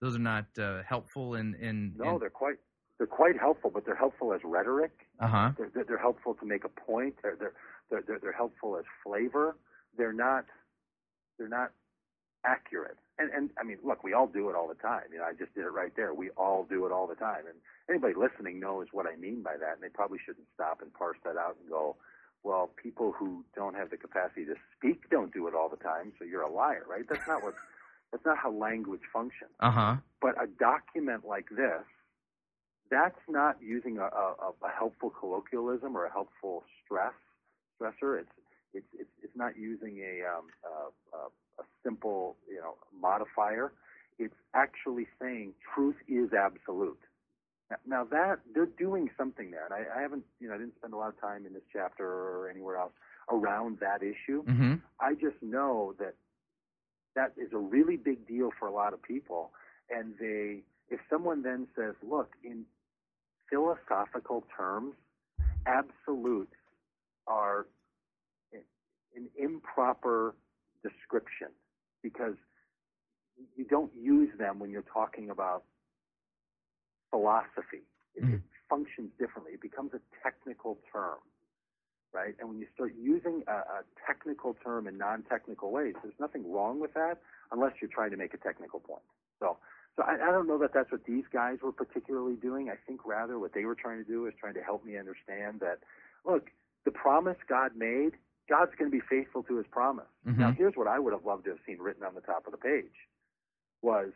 [0.00, 1.94] those are not uh, helpful in in.
[1.96, 2.58] No, they're quite
[2.98, 4.92] they're quite helpful, but they're helpful as rhetoric.
[5.18, 5.50] uh huh.
[5.58, 7.16] They're, they're, they're helpful to make a point.
[7.24, 7.54] They're, they're
[7.90, 9.56] they're they're they're helpful as flavor.
[9.96, 10.44] They're not
[11.38, 11.72] they're not
[12.48, 12.96] accurate.
[13.18, 15.04] And and I mean, look, we all do it all the time.
[15.12, 16.14] You know, I just did it right there.
[16.14, 17.44] We all do it all the time.
[17.48, 17.58] And
[17.90, 19.74] anybody listening knows what I mean by that.
[19.74, 21.96] And they probably shouldn't stop and parse that out and go,
[22.44, 26.12] well, people who don't have the capacity to speak don't do it all the time,
[26.18, 27.04] so you're a liar, right?
[27.08, 27.54] That's not what
[28.12, 29.50] that's not how language functions.
[29.60, 29.96] Uh huh.
[30.22, 31.84] But a document like this,
[32.90, 37.12] that's not using a, a, a helpful colloquialism or a helpful stress
[37.78, 38.20] stressor.
[38.20, 38.37] It's
[38.74, 41.20] it's it's, it's not using a, um, a, a
[41.62, 43.72] a simple you know modifier.
[44.18, 46.98] It's actually saying truth is absolute.
[47.70, 50.76] Now, now that they're doing something there, and I, I haven't you know I didn't
[50.78, 52.92] spend a lot of time in this chapter or anywhere else
[53.30, 54.42] around that issue.
[54.42, 56.14] hmm I just know that
[57.14, 59.50] that is a really big deal for a lot of people.
[59.90, 62.64] And they, if someone then says, look, in
[63.50, 64.94] philosophical terms,
[65.66, 66.54] absolutes
[67.26, 67.66] are
[69.18, 70.34] an improper
[70.82, 71.48] description
[72.02, 72.36] because
[73.56, 75.64] you don't use them when you're talking about
[77.10, 77.82] philosophy.
[78.14, 78.34] It, Mhm.
[78.34, 79.52] it functions differently.
[79.54, 81.18] It becomes a technical term
[82.12, 82.34] right?
[82.38, 86.80] And when you start using a, a technical term in non-technical ways, there's nothing wrong
[86.80, 87.18] with that
[87.52, 89.02] unless you're trying to make a technical point.
[89.40, 89.58] So,
[89.96, 92.70] so I, I don't know that that's what these guys were particularly doing.
[92.70, 95.60] I think rather what they were trying to do is trying to help me understand
[95.60, 95.78] that,
[96.24, 96.48] look,
[96.84, 98.12] the promise God made,
[98.48, 100.06] God's going to be faithful to His promise.
[100.26, 100.38] Mhm.
[100.38, 102.52] Now, here's what I would have loved to have seen written on the top of
[102.52, 103.08] the page:
[103.82, 104.12] was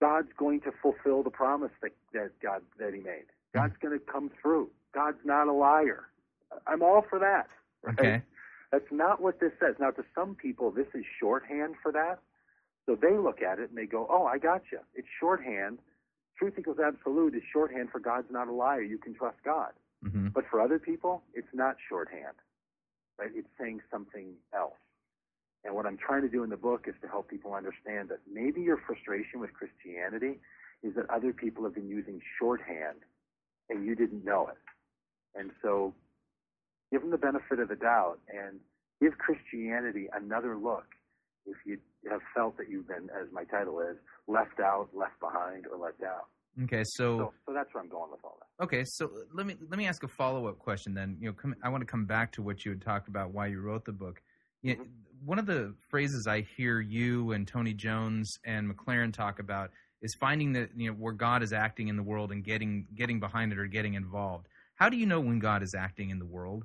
[0.00, 3.26] God's going to fulfill the promise that, that God that He made.
[3.52, 4.70] God's going to come through.
[4.92, 6.08] God's not a liar.
[6.66, 7.48] I'm all for that.
[7.82, 7.98] Right?
[7.98, 8.22] Okay.
[8.70, 9.76] That's not what this says.
[9.78, 12.18] Now, to some people, this is shorthand for that.
[12.86, 14.80] So they look at it and they go, "Oh, I got you.
[14.94, 15.78] It's shorthand.
[16.36, 18.82] Truth equals absolute is shorthand for God's not a liar.
[18.82, 22.36] You can trust God." hmm But for other people, it's not shorthand.
[23.18, 23.30] Right?
[23.34, 24.74] It's saying something else.
[25.64, 28.20] And what I'm trying to do in the book is to help people understand that
[28.30, 30.40] maybe your frustration with Christianity
[30.82, 33.00] is that other people have been using shorthand
[33.70, 34.58] and you didn't know it.
[35.38, 35.94] And so
[36.92, 38.60] give them the benefit of the doubt and
[39.00, 40.84] give Christianity another look
[41.46, 41.78] if you
[42.10, 43.96] have felt that you've been, as my title is,
[44.26, 46.24] left out, left behind, or let down.
[46.62, 46.82] Okay.
[46.84, 48.44] So So, so that's where I'm going with all that.
[48.64, 51.16] Okay, so let me let me ask a follow up question then.
[51.20, 53.48] You know, come, I want to come back to what you had talked about why
[53.48, 54.22] you wrote the book.
[54.62, 54.84] You know,
[55.24, 59.70] One of the phrases I hear you and Tony Jones and McLaren talk about
[60.02, 63.18] is finding that you know where God is acting in the world and getting getting
[63.18, 64.46] behind it or getting involved.
[64.76, 66.64] How do you know when God is acting in the world?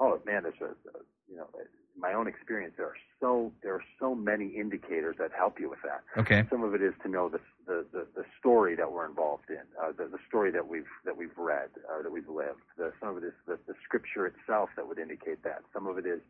[0.00, 0.68] Oh man, a, a
[1.28, 1.48] you know,
[1.94, 5.70] in my own experience, there are so there are so many indicators that help you
[5.70, 6.02] with that.
[6.20, 6.44] Okay.
[6.50, 9.62] Some of it is to know the the the, the story that we're involved in,
[9.82, 12.60] uh, the the story that we've that we've read or that we've lived.
[12.76, 15.62] The, some of it is the, the scripture itself that would indicate that.
[15.72, 16.20] Some of it is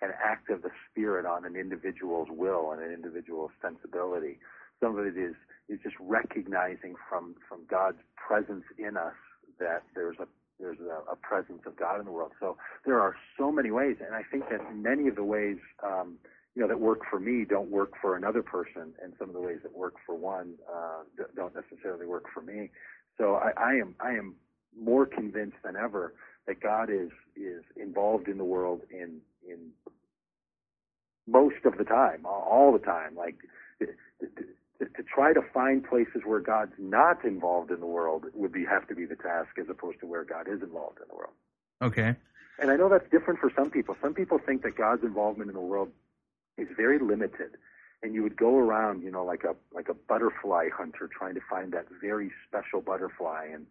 [0.00, 4.38] an act of the spirit on an individual's will and an individual's sensibility.
[4.80, 5.34] Some of it is
[5.68, 9.14] is just recognizing from from God's presence in us
[9.58, 10.26] that there's a
[10.62, 12.32] there's a, a presence of God in the world.
[12.40, 16.16] So there are so many ways, and I think that many of the ways um,
[16.54, 19.40] you know that work for me don't work for another person, and some of the
[19.42, 21.02] ways that work for one uh,
[21.36, 22.70] don't necessarily work for me.
[23.18, 24.36] So I, I am I am
[24.80, 26.14] more convinced than ever
[26.46, 29.70] that God is is involved in the world in in
[31.26, 33.14] most of the time, all- all the time.
[33.16, 33.36] Like
[34.86, 38.86] to, try to find places where God's not involved in the world would be have
[38.88, 41.34] to be the task, as opposed to where God is involved in the world.
[41.80, 42.14] Okay.
[42.58, 43.96] And I know that's different for some people.
[44.00, 45.90] Some people think that God's involvement in the world
[46.58, 47.56] is very limited.
[48.02, 51.40] And you would go around, you know, like a like a butterfly hunter trying to
[51.48, 53.66] find that very special butterfly and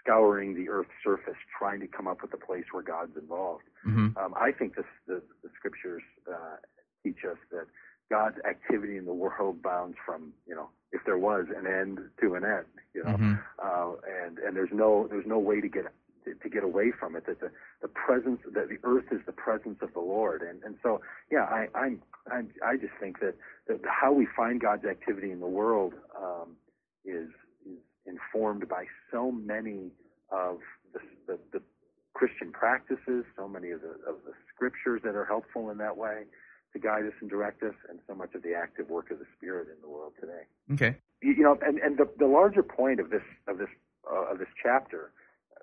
[0.00, 3.64] scouring the earth's surface trying to come up with a place where God's involved.
[3.86, 4.18] Mm-hmm.
[4.18, 6.56] Um, I think this, the, the scriptures uh,
[7.04, 7.66] teach us that
[8.10, 12.34] God's activity in the world bounds from, you know, if there was an end to
[12.34, 13.34] an end, you know, Mm-hmm.
[13.62, 13.92] uh,
[14.24, 15.84] and and there's no there's no way to get
[16.42, 17.26] to, get away from it.
[17.26, 17.50] That the
[17.82, 21.44] the presence that the earth is the presence of the Lord, and and so yeah,
[21.44, 23.34] I I'm, I'm I just think that,
[23.68, 26.56] that how we find God's activity in the world um,
[27.04, 27.28] is
[27.66, 29.90] is informed by so many
[30.30, 30.58] of
[30.94, 31.62] the, the, the
[32.14, 36.24] Christian practices, so many of the of the scriptures that are helpful in that way
[36.72, 39.26] to guide us and direct us, and so much of the active work of the
[39.36, 40.96] Spirit in the world today Okay.
[41.22, 43.68] you you know, and, and the, the larger point of this of this
[44.10, 45.10] uh, of this chapter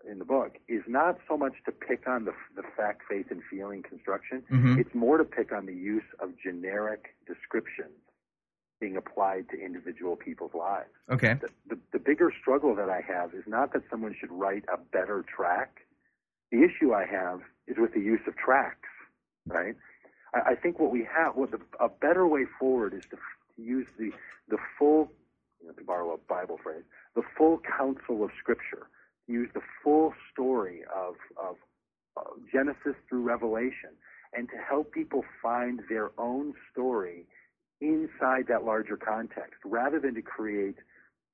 [0.10, 3.42] in the book is not so much to pick on the the fact, faith, and
[3.50, 4.44] feeling construction.
[4.52, 4.80] Mhm.
[4.80, 7.98] It's more to pick on the use of generic descriptions
[8.82, 10.90] being applied to individual people's lives.
[11.10, 11.36] Okay.
[11.42, 14.78] The, the, the bigger struggle that I have is not that someone should write a
[14.78, 15.78] better tract.
[16.52, 18.90] The issue I have is with the use of tracts,
[19.48, 19.76] right?
[20.36, 23.18] I, think what we have, what the, a better way forward is to,
[23.56, 24.12] to use the
[24.48, 25.12] the full,
[25.62, 26.84] you know, to borrow a Bible phrase,
[27.16, 28.88] the full counsel of Scripture.
[29.28, 31.56] Use the full story of of
[32.52, 33.92] Genesis through Revelation,
[34.34, 37.26] and to help people find their own story
[37.82, 40.78] inside that larger context, rather than to create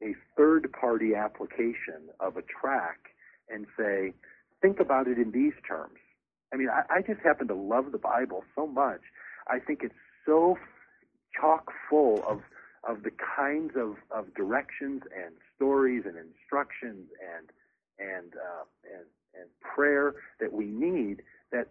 [0.02, 3.08] a third party application of a tract
[3.50, 4.14] and say,
[4.62, 6.00] think about it in these terms.
[6.54, 9.02] I mean, I, I just happen to love the Bible so much.
[9.48, 10.58] I think it's so
[11.40, 12.42] chock full of
[12.88, 17.50] of the kinds of, of directions and stories and instructions and
[18.00, 19.06] and uh, and
[19.40, 21.68] and prayer that we need that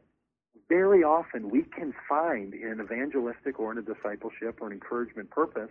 [0.69, 5.31] very often we can find in an evangelistic or in a discipleship or an encouragement
[5.31, 5.71] purpose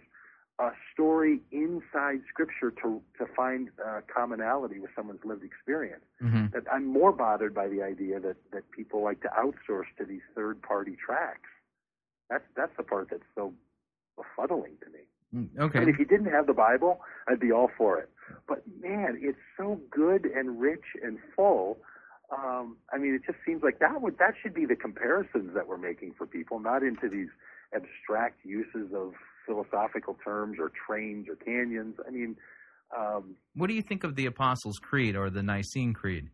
[0.59, 6.03] a story inside Scripture to to find uh, commonality with someone's lived experience.
[6.21, 6.47] Mm-hmm.
[6.53, 10.21] That I'm more bothered by the idea that that people like to outsource to these
[10.35, 11.49] third party tracts.
[12.29, 13.53] That's that's the part that's so
[14.17, 14.99] befuddling to me.
[15.33, 15.79] Mm, Okay.
[15.79, 18.09] And if you didn't have the Bible, I'd be all for it.
[18.47, 21.79] But man, it's so good and rich and full.
[22.31, 25.67] Um, I mean, it just seems like that would that should be the comparisons that
[25.67, 27.29] we're making for people, not into these
[27.73, 29.13] abstract uses of
[29.49, 31.95] philosophical terms or trains or canyons.
[32.07, 32.35] I mean,
[32.95, 36.29] um, What do you think of the Apostles' Creed or the Nicene Creed?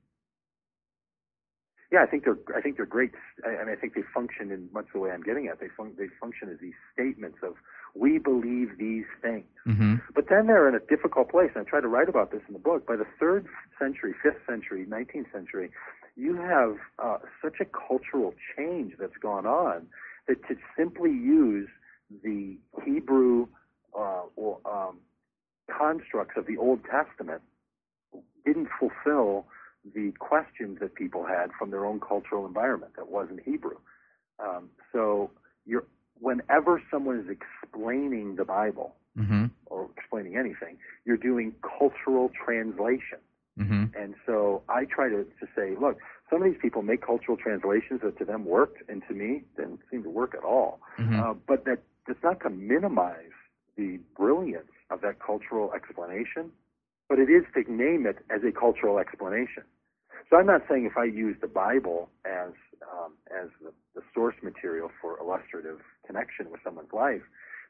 [1.91, 3.11] yeah, I think they're I think they're great,
[3.45, 5.59] and I think they function in much the way I'm getting at.
[5.59, 7.53] They fun- they function as these statements of
[7.93, 9.45] we believe these things.
[9.65, 9.95] Mm-hmm.
[10.13, 12.53] But then they're in a difficult place, and I try to write about this in
[12.53, 12.85] the book.
[12.85, 13.45] By the third
[13.79, 15.71] century, fifth century, nineteenth century,
[16.17, 19.87] you have uh, such a cultural change that's gone on
[20.27, 21.69] that to simply use
[22.23, 23.47] the Hebrew
[23.97, 24.99] uh, or, um,
[25.67, 27.41] constructs of the Old Testament
[28.45, 29.45] didn't fulfill
[29.93, 33.77] the questions that people had from their own cultural environment that wasn't Hebrew.
[34.39, 35.31] Um, so
[35.65, 35.85] you're,
[36.19, 39.45] whenever someone is explaining the Bible, Mm-hmm.
[39.67, 43.19] or explaining anything, you're doing cultural translation.
[43.57, 43.85] Mm-hmm.
[43.97, 48.01] And so I try to, to say, look, some of these people make cultural translations
[48.03, 50.81] that to them worked, and to me didn't seem to work at all.
[50.99, 51.17] Mhm.
[51.17, 53.35] Uh, but that that's not to minimize
[53.77, 56.51] the brilliance of that cultural explanation,
[57.09, 59.63] but it is to name it as a cultural explanation.
[60.29, 62.51] So I'm not saying if I use the Bible as
[62.91, 67.21] um, as the, the source material for illustrative connection with someone's life,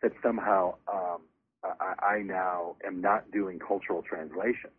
[0.01, 1.21] that somehow um,
[1.63, 4.69] I, I now am not doing cultural translation.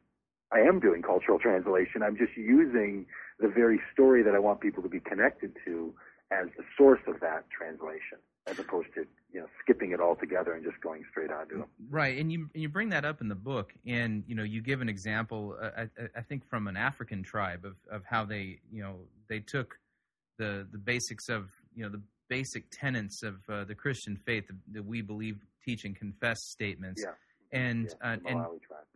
[0.53, 2.03] I am doing cultural translation.
[2.03, 3.07] I'm just using
[3.41, 5.93] the very story that I want people to be connected to
[6.31, 10.55] as the source of that translation, as opposed to you know skipping it all together
[10.55, 11.69] and just going straight on to it.
[11.91, 14.63] Right, and you and you bring that up in the book, and you know you
[14.63, 15.59] give an example.
[15.63, 18.97] Uh, I, I think from an African tribe of, of how they you know
[19.29, 19.79] they took
[20.39, 24.85] the the basics of you know the basic tenets of uh, the Christian faith that
[24.87, 27.13] we believe, teach, and confess statements, Yeah.
[27.53, 28.47] and Yeah, uh, and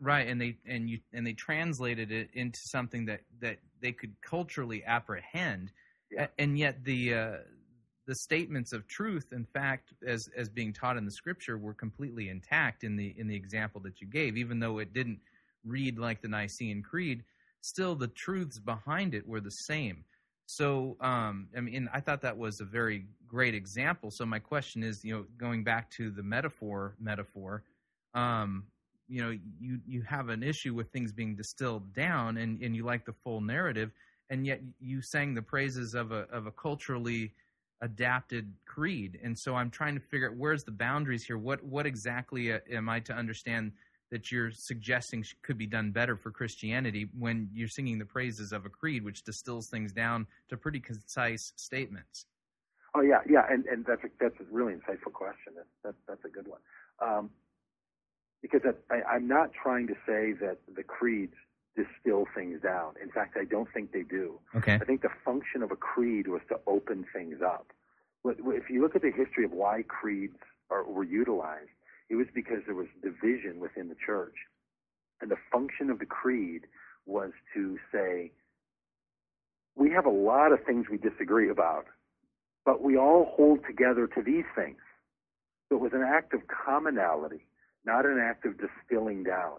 [0.00, 4.14] right, and they and you and they translated it into something that that they could
[4.22, 5.70] culturally apprehend,
[6.10, 6.28] Yeah.
[6.38, 7.36] And yet the uh,
[8.10, 12.28] the statements of truth, in fact, as as being taught in the scripture, were completely
[12.28, 15.20] intact in the in the example that you gave, even though it didn't
[15.64, 17.22] read like the Nicene Creed.
[17.60, 20.04] Still, the truths behind it were the same.
[20.46, 24.10] So, um, I mean, I thought that was a very great example.
[24.10, 27.62] So, my question is, you know, going back to the metaphor, metaphor,
[28.14, 28.64] um,
[29.06, 32.84] you know, you you have an issue with things being distilled down, and and you
[32.84, 33.92] like the full narrative,
[34.30, 37.32] and yet you sang the praises of a of a culturally
[37.82, 39.18] adapted creed.
[39.22, 41.38] And so I'm trying to figure out where's the boundaries here.
[41.38, 43.72] What what exactly uh, am I to understand
[44.10, 48.66] that you're suggesting could be done better for Christianity when you're singing the praises of
[48.66, 52.26] a creed, which distills things down to pretty concise statements?
[52.94, 55.52] Oh yeah, yeah, and and that's a, that's a really insightful question.
[55.54, 56.60] That's that's, that's a good one.
[57.00, 57.30] Um,
[58.42, 61.34] because I, I'm not trying to say that the creeds
[61.76, 62.94] distill things down.
[63.02, 64.38] In fact, I don't think they do.
[64.56, 64.74] Okay.
[64.74, 67.72] I think the function of a creed was to open things up.
[68.24, 70.36] If you look at the history of why creeds
[70.70, 71.70] are, were utilized,
[72.08, 74.34] it was because there was division within the church.
[75.20, 76.66] And the function of the creed
[77.06, 78.32] was to say,
[79.76, 81.86] we have a lot of things we disagree about,
[82.64, 84.80] but we all hold together to these things.
[85.68, 87.46] So it was an act of commonality,
[87.86, 89.58] not an act of distilling down.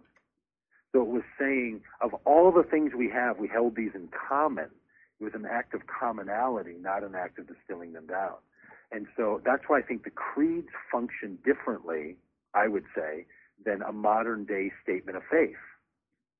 [0.93, 4.69] So it was saying, of all the things we have, we held these in common.
[5.19, 8.35] It was an act of commonality, not an act of distilling them down.
[8.91, 12.17] And so that's why I think the creeds function differently,
[12.53, 13.25] I would say,
[13.63, 15.55] than a modern day statement of faith.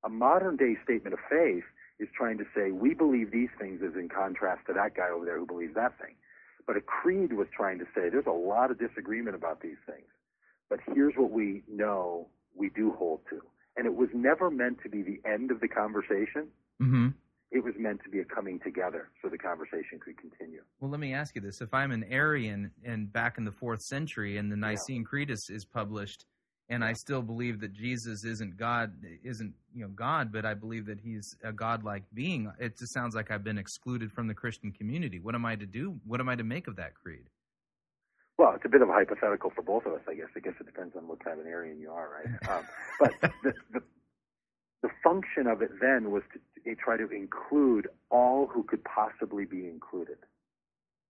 [0.04, 1.64] A modern day statement of faith
[2.00, 5.24] is trying to say, we believe these things as in contrast to that guy over
[5.24, 6.16] there who believes that thing.
[6.68, 10.08] But a creed was trying to say, there's a lot of disagreement about these things.
[10.70, 13.42] But here's what we know we do hold to
[13.78, 16.48] and it was never meant to be the end of the conversation.
[16.82, 17.10] Mm-hmm.
[17.52, 20.62] It was meant to be a coming together so the conversation could continue.
[20.80, 23.82] Well, let me ask you this: If I'm an Arian and back in the fourth
[23.82, 25.08] century, and the Nicene yeah.
[25.08, 26.26] Creed is, is published,
[26.70, 30.86] and I still believe that Jesus isn't God, isn't you know God, but I believe
[30.86, 32.50] that He's a godlike being.
[32.58, 35.20] It just sounds like I've been excluded from the Christian community.
[35.20, 36.00] What am I to do?
[36.06, 37.26] What am I to make of that creed?
[38.42, 40.34] Well, it's a bit of a hypothetical for both of us, I guess.
[40.36, 42.40] I guess it depends on what kind of an Arian you are, right?
[42.50, 42.66] Um,
[43.00, 43.84] but the, the
[44.82, 49.46] the function of it then was to, to try to include all who could possibly
[49.46, 50.18] be included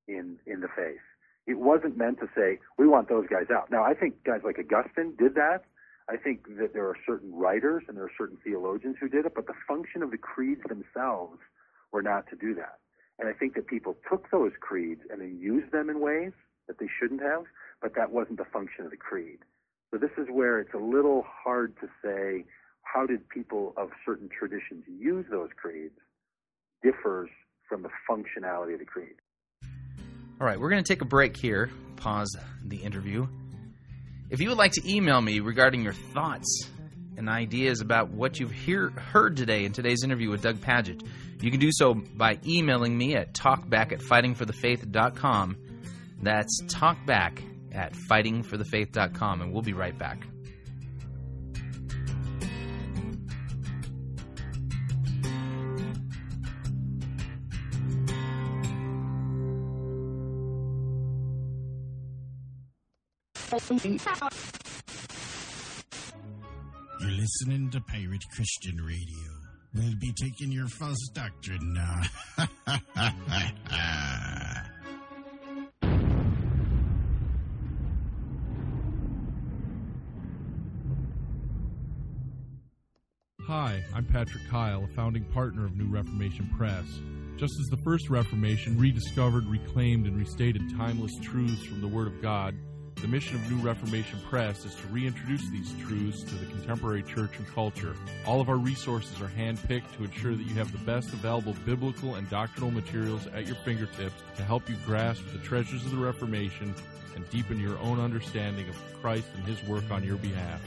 [0.09, 0.99] in in the faith.
[1.47, 3.71] It wasn't meant to say we want those guys out.
[3.71, 5.63] Now, I think guys like Augustine did that.
[6.09, 9.31] I think that there are certain writers and there are certain theologians who did it,
[9.33, 11.39] but the function of the creeds themselves
[11.93, 12.79] were not to do that.
[13.19, 16.33] And I think that people took those creeds and then used them in ways
[16.71, 17.43] that they shouldn't have,
[17.81, 19.39] but that wasn't the function of the creed.
[19.91, 22.45] So this is where it's a little hard to say
[22.83, 25.99] how did people of certain traditions use those creeds
[26.81, 27.29] differs
[27.67, 29.15] from the functionality of the creed.
[30.39, 33.27] All right, we're going to take a break here, pause the interview.
[34.29, 36.69] If you would like to email me regarding your thoughts
[37.17, 41.05] and ideas about what you've hear, heard today in today's interview with Doug Pagitt,
[41.41, 45.57] you can do so by emailing me at talkback at fightingforthefaith.com
[46.21, 50.27] that's talkback at fightingforthefaith.com, and we'll be right back.
[67.01, 69.41] You're listening to Pirate Christian Radio.
[69.73, 72.01] We'll be taking your false doctrine now.
[83.51, 86.85] Hi, I'm Patrick Kyle, a founding partner of New Reformation Press.
[87.35, 92.21] Just as the first Reformation rediscovered, reclaimed, and restated timeless truths from the Word of
[92.21, 92.55] God,
[92.95, 97.39] the mission of New Reformation Press is to reintroduce these truths to the contemporary church
[97.39, 97.93] and culture.
[98.25, 102.15] All of our resources are handpicked to ensure that you have the best available biblical
[102.15, 106.73] and doctrinal materials at your fingertips to help you grasp the treasures of the Reformation
[107.17, 110.61] and deepen your own understanding of Christ and His work on your behalf.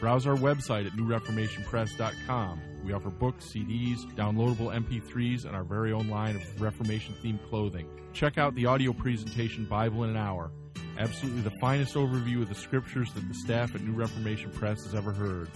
[0.00, 2.60] Browse our website at newreformationpress.com.
[2.82, 7.86] We offer books, CDs, downloadable MP3s, and our very own line of Reformation themed clothing.
[8.14, 10.50] Check out the audio presentation Bible in an Hour.
[10.98, 14.94] Absolutely the finest overview of the scriptures that the staff at New Reformation Press has
[14.94, 15.50] ever heard.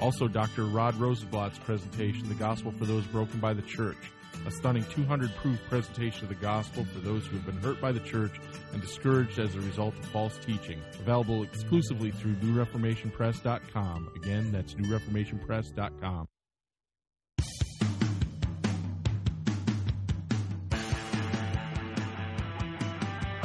[0.00, 0.64] Also, Dr.
[0.66, 3.96] Rod Rosenbladt's presentation, The Gospel for Those Broken by the Church
[4.46, 7.92] a stunning 200 proof presentation of the gospel for those who have been hurt by
[7.92, 8.32] the church
[8.72, 10.80] and discouraged as a result of false teaching.
[11.00, 14.10] Available exclusively through newreformationpress.com.
[14.16, 16.26] Again, that's newreformationpress.com.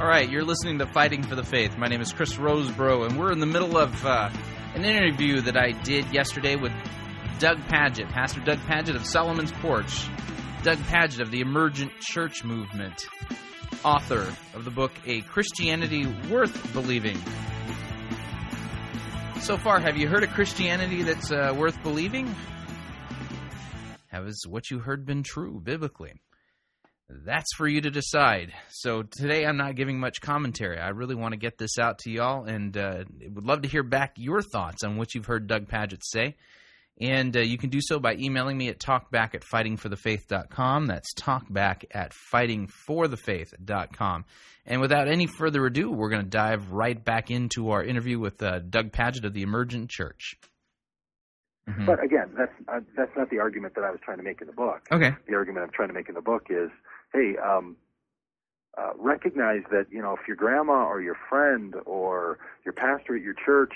[0.03, 1.77] All right, you're listening to Fighting for the Faith.
[1.77, 4.29] My name is Chris Rosebrough, and we're in the middle of uh,
[4.75, 6.73] an interview that I did yesterday with
[7.39, 10.09] Doug Pagitt, Pastor Doug Pagitt of Solomon's Porch.
[10.63, 13.05] Doug Pagitt of the Emergent Church Movement,
[13.83, 17.17] author of the book A Christianity Worth Believing.
[19.41, 22.33] So far, have you heard a Christianity that's uh, worth believing?
[24.07, 26.13] Has what you heard been true biblically?
[27.09, 28.53] That's for you to decide.
[28.69, 30.79] So today I'm not giving much commentary.
[30.79, 33.03] I really want to get this out to y'all and uh,
[33.33, 36.37] would love to hear back your thoughts on what you've heard Doug Pagitt say.
[37.01, 40.85] And uh, you can do so by emailing me at talkback at fightingforthefaith.com.
[40.85, 44.25] That's talkback at fightingforthefaith.com.
[44.65, 48.41] And without any further ado, we're going to dive right back into our interview with
[48.43, 50.35] uh, Doug Pagitt of the Emergent Church.
[51.67, 51.85] Mm-hmm.
[51.85, 54.47] But again, that's uh, that's not the argument that I was trying to make in
[54.47, 54.85] the book.
[54.91, 55.15] Okay.
[55.27, 56.69] The argument I'm trying to make in the book is,
[57.13, 57.77] hey, um,
[58.77, 63.21] uh, recognize that you know if your grandma or your friend or your pastor at
[63.21, 63.71] your church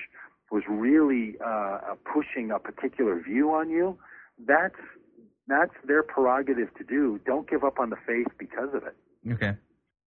[0.52, 3.98] was really uh, pushing a particular view on you,
[4.46, 4.76] that's
[5.48, 7.20] that's their prerogative to do.
[7.26, 8.96] Don't give up on the faith because of it.
[9.34, 9.56] Okay.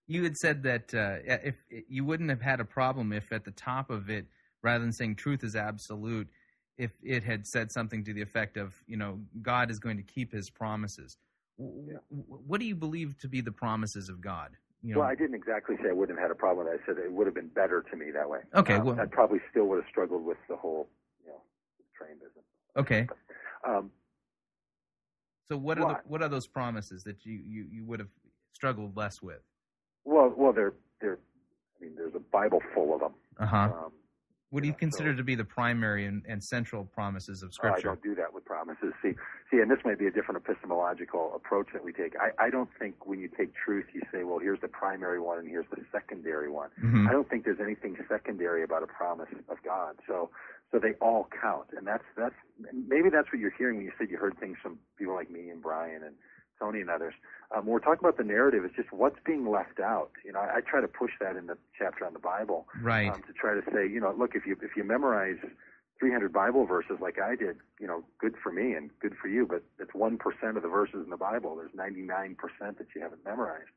[0.08, 1.56] You had said that uh, if
[1.88, 4.26] you wouldn't have had a problem if at the top of it,
[4.62, 6.28] rather than saying truth is absolute,
[6.78, 10.04] if it had said something to the effect of, you know, God is going to
[10.04, 11.18] keep His promises.
[11.58, 11.98] Yeah.
[12.10, 14.52] What do you believe to be the promises of God?
[14.82, 16.82] You know, well, I didn't exactly say I wouldn't have had a problem with it.
[16.82, 18.40] I said it would have been better to me that way.
[18.56, 20.88] Okay, um, well, I probably still would have struggled with the whole,
[21.26, 21.42] you know,
[21.98, 22.46] train business.
[22.78, 23.08] Okay.
[23.68, 23.92] Um,
[25.50, 28.10] so what are the, what are those promises that you, you, you would have
[28.54, 29.42] struggled less with?
[30.06, 31.20] Well, well, they're they're.
[31.78, 33.14] I mean, there's a Bible full of them.
[33.40, 33.58] Uh huh.
[33.58, 33.92] Um,
[34.52, 37.92] what do you consider so, to be the primary and, and central promises of Scripture?
[37.92, 38.94] I don't do that with promises.
[39.02, 39.14] See,
[39.50, 42.14] see, and this may be a different epistemological approach that we take.
[42.20, 45.40] I, I don't think when you take truth, you say, well, here's the primary one
[45.40, 46.70] and here's the secondary one.
[46.84, 47.08] Mm-hmm.
[47.08, 49.96] I don't think there's anything secondary about a promise of God.
[50.08, 50.30] So,
[50.72, 52.36] so they all count, and that's that's
[52.88, 55.50] maybe that's what you're hearing when you said you heard things from people like me
[55.50, 56.14] and Brian and
[56.60, 57.16] Tony and others.
[57.50, 60.12] Um, when we're talking about the narrative, it's just what's being left out.
[60.24, 63.12] You know, I, I try to push that in the chapter on the Bible, right?
[63.12, 65.40] Um, to try to say, you know, look, if you if you memorize
[66.00, 69.46] 300 Bible verses like I did, you know, good for me and good for you,
[69.46, 70.18] but it's 1%
[70.56, 71.58] of the verses in the Bible.
[71.58, 73.70] There's 99% that you haven't memorized.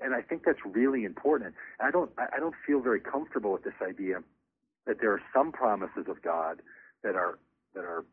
[0.00, 1.54] And I think that's really important.
[1.80, 4.22] I don't, I don't feel very comfortable with this idea
[4.86, 6.62] that there are some promises of God
[7.02, 7.38] that are,
[7.74, 8.04] that are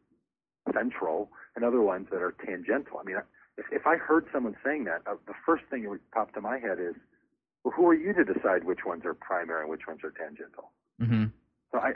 [0.74, 3.00] central and other ones that are tangential.
[3.00, 3.18] I mean,
[3.58, 6.42] if, if I heard someone saying that, uh, the first thing that would pop to
[6.42, 6.96] my head is,
[7.64, 10.72] well, who are you to decide which ones are primary and which ones are tangential?
[11.02, 11.26] Mm-hmm.
[11.72, 11.94] So I,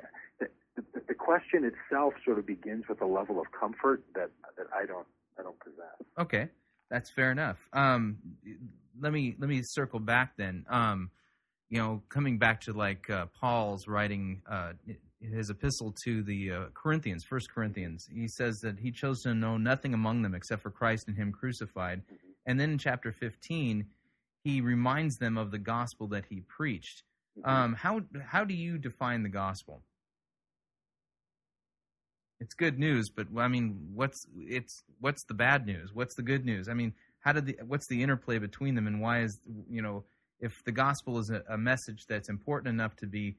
[0.77, 4.85] the, the, question itself sort of begins with a level of comfort that that I
[4.85, 5.07] don't
[5.39, 6.07] I don't possess.
[6.19, 6.49] Okay,
[6.89, 7.57] that's fair enough.
[7.73, 8.17] Um,
[8.99, 10.65] let me let me circle back then.
[10.69, 11.11] Um,
[11.69, 14.73] you know, coming back to like uh, Paul's writing uh,
[15.19, 19.57] his epistle to the uh, Corinthians, First Corinthians, he says that he chose to know
[19.57, 21.99] nothing among them except for Christ and Him crucified.
[21.99, 22.27] Mm-hmm.
[22.45, 23.87] And then in chapter fifteen,
[24.43, 27.03] he reminds them of the gospel that he preached.
[27.37, 27.49] Mm-hmm.
[27.49, 29.83] Um, how how do you define the gospel?
[32.39, 35.93] It's good news, but I mean, what's it's what's the bad news?
[35.93, 36.69] What's the good news?
[36.69, 40.03] I mean, how did the what's the interplay between them, and why is you know
[40.39, 43.35] if the gospel is a, a message that's important enough to be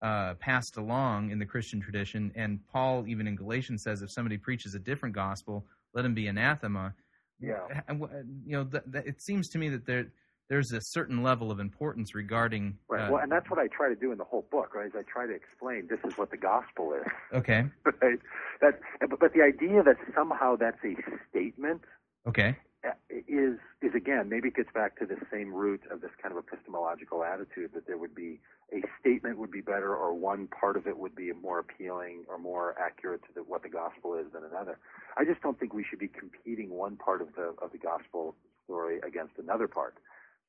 [0.00, 4.38] uh, passed along in the Christian tradition, and Paul even in Galatians says if somebody
[4.38, 6.94] preaches a different gospel, let him be anathema.
[7.40, 8.00] Yeah, and,
[8.46, 10.06] you know, th- th- it seems to me that there
[10.50, 12.76] there's a certain level of importance regarding.
[12.88, 13.06] Right.
[13.06, 14.88] Uh, well, and that's what I try to do in the whole book, right?
[14.88, 17.06] Is I try to explain this is what the gospel is.
[17.32, 17.64] Okay.
[18.02, 18.18] right.
[18.60, 20.96] That, but the idea that somehow that's a
[21.30, 21.82] statement.
[22.26, 22.56] Okay.
[22.84, 22.90] Uh,
[23.28, 26.42] is is again maybe it gets back to the same root of this kind of
[26.42, 28.40] epistemological attitude that there would be
[28.72, 32.38] a statement would be better or one part of it would be more appealing or
[32.38, 34.78] more accurate to the, what the gospel is than another.
[35.16, 38.34] I just don't think we should be competing one part of the of the gospel
[38.64, 39.94] story against another part.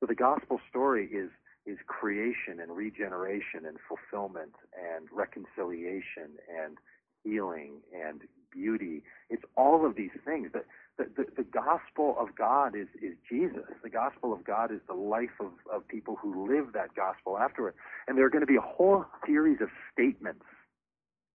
[0.02, 1.30] So the gospel story is
[1.64, 6.76] is creation and regeneration and fulfillment and reconciliation and
[7.22, 9.04] healing and beauty.
[9.30, 10.50] It's all of these things.
[10.52, 10.64] The,
[10.98, 13.62] the, the, gospel of God is, is Jesus.
[13.84, 17.74] The gospel of God is the life of, of people who live that gospel afterward.
[18.08, 20.44] And there are going to be a whole series of statements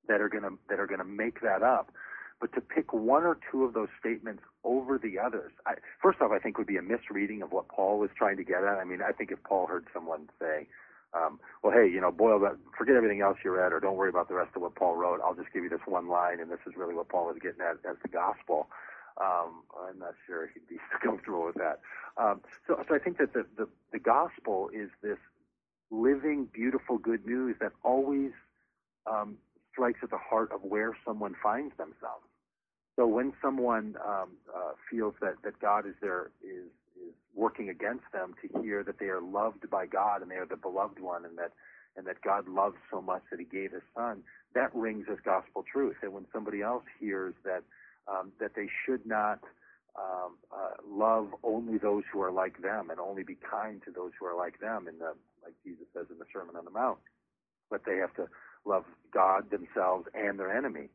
[0.09, 1.93] that are going to that are going to make that up.
[2.39, 6.31] But to pick one or two of those statements over the others, I, first off,
[6.31, 8.77] I think would be a misreading of what Paul was trying to get at.
[8.77, 10.67] I mean, I think if Paul heard someone say,
[11.13, 14.09] um, well, hey, you know, boil that, forget everything else you read, or don't worry
[14.09, 15.19] about the rest of what Paul wrote.
[15.23, 17.61] I'll just give you this one line, and this is really what Paul was getting
[17.61, 18.67] at as the gospel.
[19.19, 21.79] Um, I'm not sure he'd be comfortable with that.
[22.17, 25.17] Um, so, so I think that the, the, the gospel is this
[25.89, 28.31] living, beautiful good news that always
[29.09, 29.37] um,
[29.71, 32.26] strikes at the heart of where someone finds themselves.
[32.97, 36.67] So when someone um, uh, feels that, that God is there is
[36.97, 40.47] is working against them, to hear that they are loved by God and they are
[40.47, 41.53] the beloved one, and that
[41.97, 44.23] and that God loves so much that He gave His Son,
[44.55, 45.97] that rings as gospel truth.
[46.03, 47.63] And when somebody else hears that
[48.09, 49.41] um, that they should not
[49.97, 54.11] um, uh, love only those who are like them and only be kind to those
[54.19, 56.99] who are like them in the like Jesus says in the Sermon on the Mount.
[57.69, 58.27] But they have to
[58.65, 60.89] love God, themselves, and their enemy.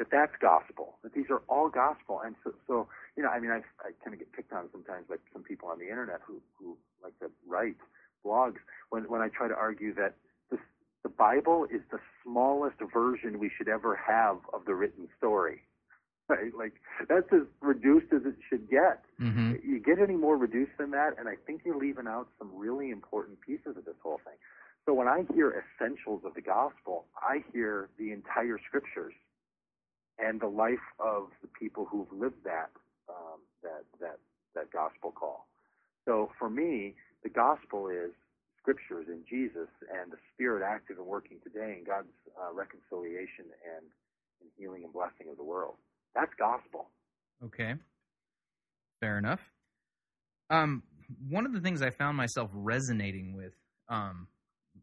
[0.00, 0.96] That that's gospel.
[1.04, 2.22] That these are all gospel.
[2.24, 5.04] And so, so you know, I mean, I, I kind of get picked on sometimes
[5.08, 7.76] by some people on the internet who who like to write
[8.24, 10.14] blogs when when I try to argue that
[10.50, 10.58] the
[11.02, 15.62] the Bible is the smallest version we should ever have of the written story
[16.30, 16.54] right?
[16.56, 16.74] Like
[17.08, 19.02] that's as reduced as it should get.
[19.20, 19.54] Mm-hmm.
[19.64, 22.90] You get any more reduced than that, and I think you're leaving out some really
[22.90, 24.38] important pieces of this whole thing.
[24.86, 29.12] So when I hear essentials of the gospel, I hear the entire scriptures
[30.22, 32.70] and the life of the people who've lived that
[33.08, 34.18] um, that that
[34.54, 35.46] that gospel call.
[36.06, 38.12] So for me, the gospel is
[38.60, 42.08] scriptures in Jesus and the Spirit active and working today in God's
[42.38, 43.46] uh, reconciliation
[43.76, 43.86] and,
[44.40, 45.74] and healing and blessing of the world.
[46.14, 46.88] That's gospel.
[47.44, 47.74] Okay.
[49.00, 49.40] Fair enough.
[50.50, 50.82] Um,
[51.28, 53.54] one of the things I found myself resonating with
[53.88, 54.26] um,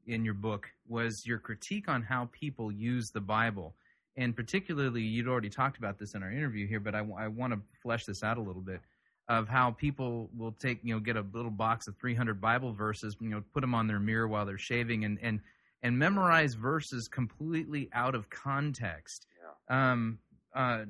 [0.05, 3.75] in your book was your critique on how people use the Bible.
[4.17, 7.53] And particularly, you'd already talked about this in our interview here, but I, I want
[7.53, 8.81] to flesh this out a little bit
[9.29, 13.15] of how people will take, you know, get a little box of 300 Bible verses,
[13.19, 15.39] you know, put them on their mirror while they're shaving and, and,
[15.83, 19.27] and memorize verses completely out of context.
[19.69, 19.91] Yeah.
[19.91, 20.17] Um,
[20.55, 20.85] uh,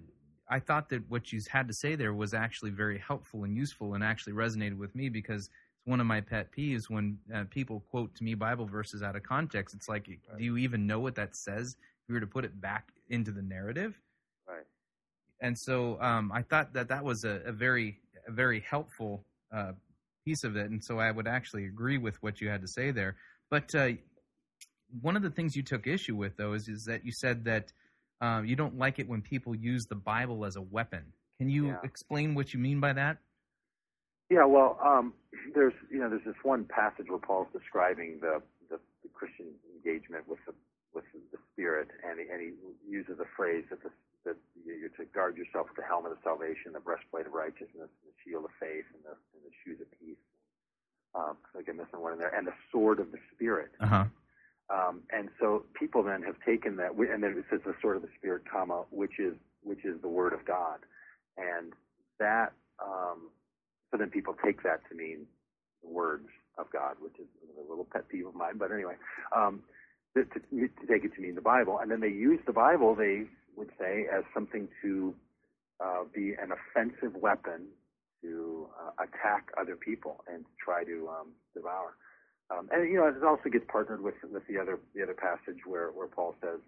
[0.50, 3.96] I thought that what you had to say there was actually very helpful and useful,
[3.96, 7.84] and actually resonated with me because it's one of my pet peeves when uh, people
[7.92, 9.76] quote to me Bible verses out of context.
[9.76, 10.38] It's like, Right.
[10.38, 11.76] do you even know what that says?
[12.08, 14.00] You were to put it back into the narrative,
[14.48, 14.66] Right.
[15.42, 19.74] and so um, I thought that that was a, a very, a very helpful uh,
[20.26, 22.92] piece of it, and so I would actually agree with what you had to say
[22.92, 23.18] there.
[23.50, 23.90] But uh,
[25.02, 27.74] one of the things you took issue with, though, is, is that you said that
[28.22, 31.04] uh, you don't like it when people use the Bible as a weapon.
[31.38, 31.80] Can you Yeah.
[31.84, 33.18] explain what you mean by that?
[34.30, 35.14] Yeah, well, um,
[35.54, 40.28] there's you know there's this one passage where Paul's describing the, the, the Christian engagement
[40.28, 40.54] with the
[40.94, 42.52] with the Spirit, and he, and he
[42.88, 43.92] uses a phrase that the,
[44.26, 48.16] that you're to guard yourself with the helmet of salvation, the breastplate of righteousness, the
[48.24, 50.20] shield of faith, and the, and the shoes of peace.
[51.16, 53.72] Um, I think I'm missing one in there, and the sword of the Spirit.
[53.80, 54.06] Uh huh.
[54.70, 58.02] Um, and so people then have taken that, and then it says the sword of
[58.02, 59.34] the spirit, comma, which is
[59.64, 60.80] which is the word of God,
[61.38, 61.72] and
[62.20, 62.52] that.
[62.84, 63.30] Um,
[63.90, 65.26] so then people take that to mean
[65.82, 66.28] the words
[66.58, 67.28] of God, which is
[67.58, 68.58] a little pet peeve of mine.
[68.58, 68.96] But anyway,
[69.36, 69.62] um,
[70.24, 72.96] to, to, to take it to mean the Bible, and then they use the Bible,
[72.96, 73.24] they
[73.56, 75.14] would say, as something to
[75.84, 77.68] uh, be an offensive weapon
[78.22, 81.96] to uh, attack other people and to try to um, devour.
[82.50, 85.66] Um, and you know, it also gets partnered with with the other the other passage
[85.66, 86.60] where where Paul says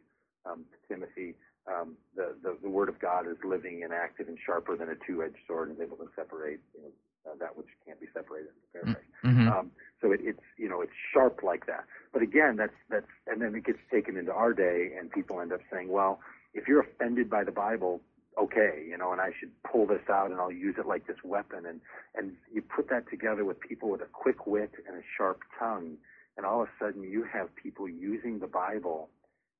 [0.45, 1.35] um, to Timothy,
[1.67, 4.97] um, the, the the word of God is living and active and sharper than a
[5.07, 8.07] two edged sword and is able to separate you know uh, that which can't be
[8.13, 8.51] separated.
[8.75, 9.47] Mm-hmm.
[9.47, 9.71] Um,
[10.01, 11.85] so it, it's you know it's sharp like that.
[12.13, 15.53] But again, that's that's and then it gets taken into our day, and people end
[15.53, 16.19] up saying, well,
[16.53, 18.01] if you're offended by the Bible,
[18.37, 21.17] okay, you know, and I should pull this out and I'll use it like this
[21.23, 21.81] weapon, and
[22.15, 25.97] and you put that together with people with a quick wit and a sharp tongue,
[26.37, 29.09] and all of a sudden you have people using the Bible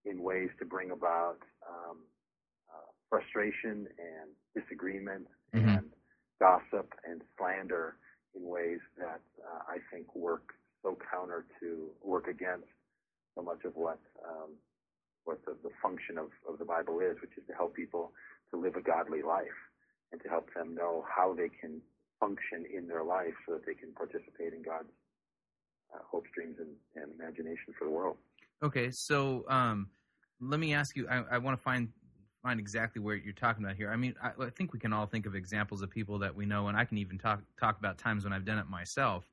[0.06, 1.38] in ways to bring about
[1.68, 1.98] um,
[2.74, 5.78] uh, frustration and disagreement Mhm.
[5.78, 5.90] and
[6.40, 7.96] gossip and slander
[8.40, 12.68] in ways that uh, I think work so counter to work against
[13.36, 14.52] so much of what um,
[15.26, 18.12] what the, the function of, of the Bible is, which is to help people
[18.52, 19.60] to live a godly life
[20.12, 21.82] and to help them know how they can
[22.20, 24.90] function in their life so that they can participate in God's
[25.94, 28.18] uh, hopes, dreams, and, and imagination for the world.
[28.64, 29.90] Okay, so um,
[30.42, 31.08] let me ask you.
[31.10, 31.90] I, I want to find
[32.42, 33.92] find exactly where you're talking about here.
[33.92, 36.46] I mean, I, I think we can all think of examples of people that we
[36.46, 39.26] know, and I can even talk talk about times when I've done it myself.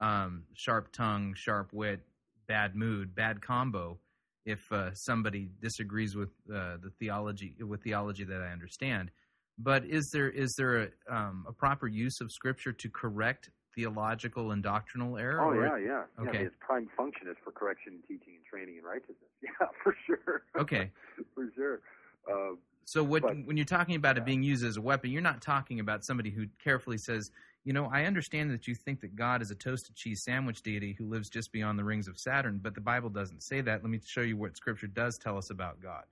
[0.00, 2.00] Um, sharp tongue, sharp wit,
[2.46, 3.98] bad mood, bad combo.
[4.44, 9.10] If uh, somebody disagrees with uh, the theology with theology that I understand,
[9.58, 14.52] but is there is there a, um, a proper use of Scripture to correct theological
[14.52, 15.40] and doctrinal error?
[15.42, 16.02] Oh yeah, yeah.
[16.22, 16.44] yeah Okay.
[16.44, 19.16] its prime function is for correction, teaching, and training in righteousness.
[19.42, 20.42] Yeah, for sure.
[20.58, 20.90] Okay.
[21.34, 21.80] for sure.
[22.30, 22.56] Uh,
[22.88, 25.42] So what, But- when you're talking about it being used as a weapon, you're not
[25.42, 27.32] talking about somebody who carefully says,
[27.64, 30.92] you know, I understand that you think that God is a toasted cheese sandwich deity
[30.92, 33.82] who lives just beyond the rings of Saturn, but the Bible doesn't say that.
[33.82, 36.04] Let me show you what Scripture does tell us about God.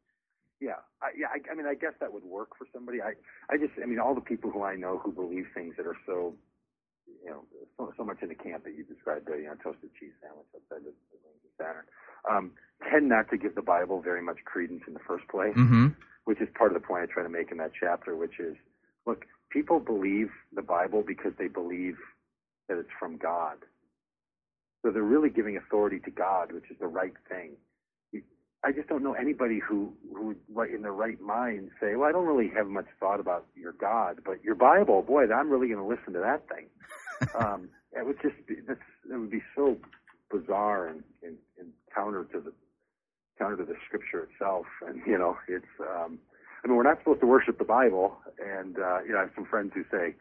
[0.58, 1.28] Yeah, I, yeah.
[1.28, 3.00] I, I mean, I guess that would work for somebody.
[3.00, 3.14] I,
[3.50, 5.98] I just, I mean, all the people who I know who believe things that are
[6.06, 6.34] so,
[7.22, 7.44] you know,
[7.76, 10.46] so, so much in the camp that you described, the you know, toasted cheese sandwich
[10.56, 11.84] outside the, the rings of Saturn,
[12.30, 12.52] um,
[12.90, 15.88] tend not to give the Bible very much credence in the first place, Mm-hmm.
[16.24, 18.56] which is part of the point I try to make in that chapter, which is,
[19.06, 21.96] look, people believe the Bible because they believe
[22.68, 23.58] that it's from God.
[24.82, 27.52] So they're really giving authority to God, which is the right thing.
[28.64, 32.12] I just don't know anybody who who would, in their right mind, say, "Well, I
[32.12, 35.80] don't really have much thought about your God, but your Bible, boy, I'm really going
[35.80, 36.66] to listen to that thing."
[37.38, 39.76] um, it would just be that's, it would be so
[40.30, 42.52] bizarre and, and, and counter to the
[43.38, 44.66] counter to the Scripture itself.
[44.86, 46.18] And you know, it's um,
[46.64, 49.30] I mean, we're not supposed to worship the Bible, and uh, you know, I have
[49.34, 50.14] some friends who say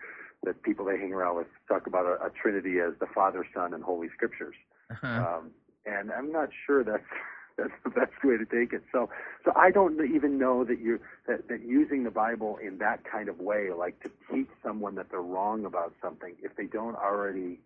[0.43, 3.73] that people they hang around with talk about a, a Trinity as the Father, Son,
[3.73, 4.55] and Holy Scriptures.
[4.91, 5.07] Uh-huh.
[5.07, 5.51] Um,
[5.85, 7.03] and I'm not sure that's
[7.57, 8.83] that's the best way to take it.
[8.91, 9.09] So,
[9.45, 13.29] so I don't even know that you that, that using the Bible in that kind
[13.29, 17.59] of way, like to teach someone that they're wrong about something, if they don't already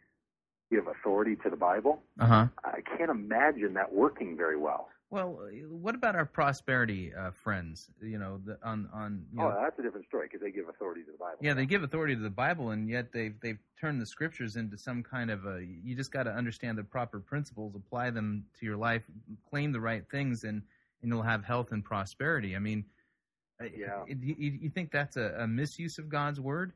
[0.71, 2.47] give authority to the Bible, Uh-huh.
[2.63, 4.89] I can't imagine that working very well.
[5.09, 5.39] Well,
[5.69, 7.89] what about our prosperity uh, friends?
[8.01, 10.67] You know, the, on on you know, Oh, that's a different story because they give
[10.67, 11.37] authority to the Bible.
[11.39, 14.77] yeah, they give authority to the Bible, and yet they've they've turned the scriptures into
[14.77, 15.63] some kind of a.
[15.63, 19.03] You just got to understand the proper principles, apply them to your life,
[19.49, 20.61] claim the right things, and
[21.01, 22.57] and you'll have health and prosperity.
[22.57, 22.83] I mean,
[23.61, 24.03] Yeah.
[24.07, 26.73] You, you you think that's a, a misuse of God's word?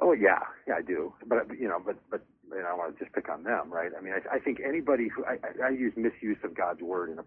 [0.00, 1.14] Oh yeah, yeah, I do.
[1.26, 3.90] But you know, but but you know, I want to just pick on them, right?
[3.96, 7.18] I mean, I, I think anybody who I, I use misuse of God's word in
[7.18, 7.24] a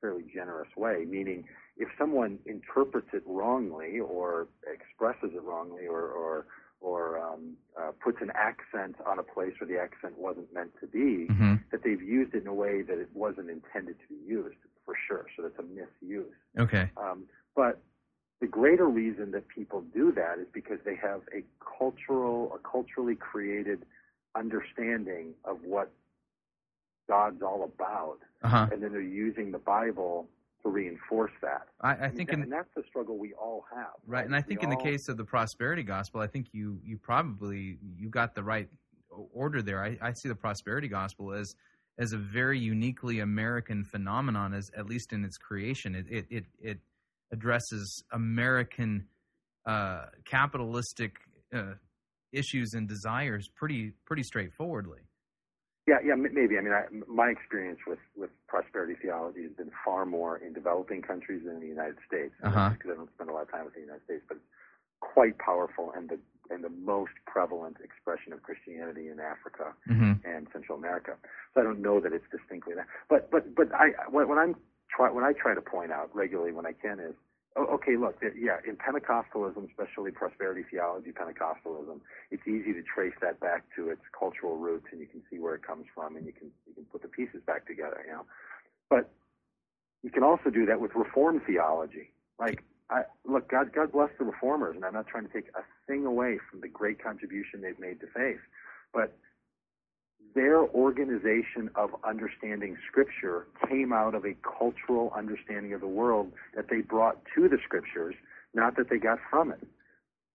[0.00, 1.44] fairly generous way, meaning
[1.76, 6.46] if someone interprets it wrongly or expresses it wrongly or or
[6.80, 10.86] or um, uh, puts an accent on a place where the accent wasn't meant to
[10.86, 11.54] be, Mm-hmm.
[11.70, 14.94] that they've used it in a way that it wasn't intended to be used, for
[15.06, 15.26] sure.
[15.36, 16.34] So that's a misuse.
[16.58, 16.90] Okay.
[16.96, 17.24] Um,
[17.54, 17.80] but
[18.42, 21.42] the greater reason that people do that is because they have a
[21.78, 23.84] cultural, a culturally created
[24.34, 25.90] understanding of what
[27.08, 28.66] God's all about, Uh huh.
[28.72, 30.28] and then they're using the Bible
[30.64, 31.68] to reinforce that.
[31.80, 33.92] I, I And think that- in and that's the struggle we all have.
[34.06, 36.80] Right, and I We think in the case of the prosperity gospel, I think you
[36.84, 38.68] you probably you got the right
[39.32, 39.82] order there.
[39.84, 41.54] I, I see the prosperity gospel as
[41.98, 45.94] as a very uniquely American phenomenon, as at least in its creation.
[45.94, 46.78] It it it, it
[47.32, 49.06] addresses American
[49.66, 51.16] uh, capitalistic
[51.54, 51.74] uh,
[52.32, 55.00] issues and desires pretty pretty straightforwardly.
[55.88, 56.58] Yeah, yeah, maybe.
[56.58, 61.02] I mean, I, my experience with, with prosperity theology has been far more in developing
[61.02, 62.32] countries than in the United States.
[62.40, 62.70] Uh-huh.
[62.70, 64.46] Because I don't spend a lot of time with the United States, but it's
[65.00, 66.18] quite powerful and the
[66.50, 70.12] and the most prevalent expression of Christianity in Africa Mm-hmm.
[70.24, 71.14] and Central America.
[71.54, 72.86] So I don't know that it's distinctly that.
[73.08, 74.54] But but but I what I'm
[74.94, 77.14] try what I try to point out regularly when I can is
[77.56, 83.40] oh, okay, look, yeah, in Pentecostalism, especially prosperity theology, Pentecostalism, it's easy to trace that
[83.40, 86.32] back to its cultural roots, and you can see where it comes from, and you
[86.32, 88.24] can you can put the pieces back together, you know.
[88.88, 89.10] But
[90.02, 92.10] you can also do that with Reformed theology.
[92.38, 95.62] Like, I, look, God, God bless the Reformers, and I'm not trying to take a
[95.86, 98.40] thing away from the great contribution they've made to faith,
[98.92, 99.16] but
[100.34, 106.68] their organization of understanding Scripture came out of a cultural understanding of the world that
[106.70, 108.14] they brought to the Scriptures,
[108.54, 109.66] not that they got from it.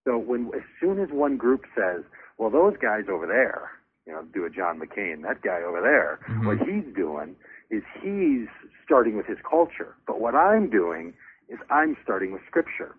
[0.05, 2.03] So when, as soon as one group says,
[2.37, 3.71] "Well, those guys over there,"
[4.05, 6.45] you know, do a John McCain, that guy over there, Mhm.
[6.45, 7.35] what he's doing
[7.69, 8.47] is he's
[8.83, 11.13] starting with his culture, but what I'm doing
[11.49, 12.95] is I'm starting with Scripture.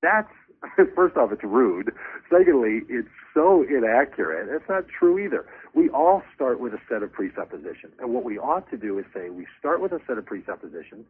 [0.00, 0.32] That's
[0.94, 1.92] first off, it's rude.
[2.30, 4.48] Secondly, it's so inaccurate.
[4.54, 5.46] It's not true either.
[5.74, 9.04] We all start with a set of presuppositions, and what we ought to do is
[9.14, 11.06] say we start with a set of presuppositions,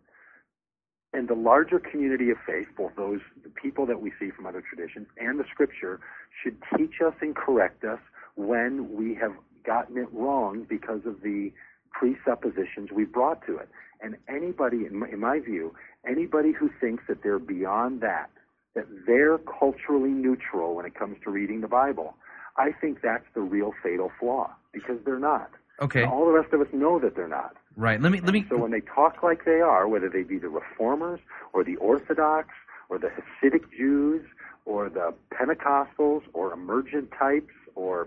[1.12, 4.62] and the larger community of faith, both those the people that we see from other
[4.62, 6.00] traditions and the Scripture,
[6.42, 8.00] should teach us and correct us
[8.36, 9.32] when we have
[9.64, 11.52] gotten it wrong because of the
[11.92, 13.68] presuppositions we brought to it.
[14.00, 15.74] And anybody, in my, in my view,
[16.06, 18.28] anybody who thinks that they're beyond that,
[18.74, 22.14] that they're culturally neutral when it comes to reading the Bible,
[22.56, 25.50] I think that's the real fatal flaw because they're not.
[25.80, 27.56] Okay, And all the rest of us know that they're not.
[27.76, 28.00] right.
[28.00, 28.46] Let me let me.
[28.48, 31.18] So when they talk like they are, whether they be the Reformers
[31.52, 32.48] or the Orthodox
[32.88, 34.24] or the Hasidic Jews
[34.66, 38.06] or the Pentecostals or emergent types or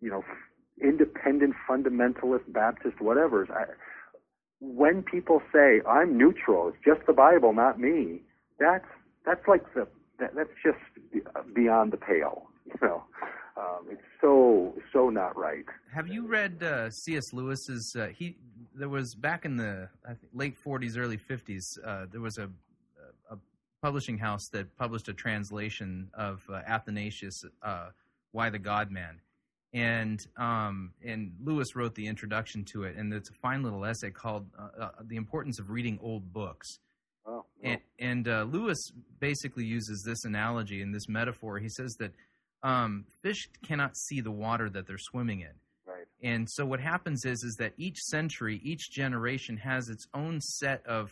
[0.00, 0.24] you know
[0.82, 3.72] independent fundamentalist Baptist whatever, I,
[4.60, 8.22] when people say I'm neutral, it's just the Bible, not me.
[8.58, 8.84] That's
[9.26, 9.86] that's like the
[10.18, 10.78] that, that's just
[11.54, 12.48] beyond the pale.
[12.66, 13.04] You know,
[13.56, 15.64] um, it's so so not right.
[15.94, 17.32] Have you read uh, C.S.
[17.32, 17.94] Lewis's?
[17.96, 18.36] Uh, he
[18.74, 21.78] there was back in the think, late '40s, early '50s.
[21.84, 22.50] Uh, there was a,
[23.30, 23.36] a
[23.80, 27.90] publishing house that published a translation of uh, Athanasius, uh,
[28.32, 29.20] "Why the God Man,"
[29.72, 34.10] and um, and Lewis wrote the introduction to it, and it's a fine little essay
[34.10, 36.80] called uh, "The Importance of Reading Old Books."
[37.26, 38.78] Oh, And, and uh, Lewis
[39.18, 41.58] basically uses this analogy and this metaphor.
[41.58, 42.12] He says that
[42.62, 45.50] um, fish cannot see the water that they're swimming in.
[45.86, 46.06] Right.
[46.22, 50.84] And so what happens is is that each century, each generation has its own set
[50.86, 51.10] of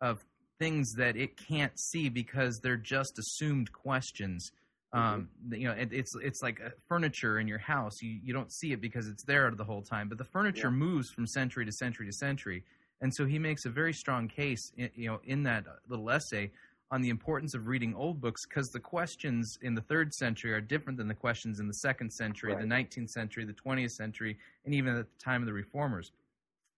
[0.00, 0.18] of
[0.58, 4.50] things that it can't see because they're just assumed questions.
[4.92, 8.00] Um, you know, it, it's it's like furniture in your house.
[8.00, 10.86] You you don't see it because it's there the whole time, but the furniture Yeah.
[10.86, 12.64] moves from century to century to century.
[13.00, 16.50] And so he makes a very strong case, i- you know, in that little essay
[16.90, 20.60] on the importance of reading old books because the questions in the third century are
[20.60, 24.72] different than the questions in the second century, the 19th century, the 20th century, and
[24.74, 26.12] even at the time of the reformers.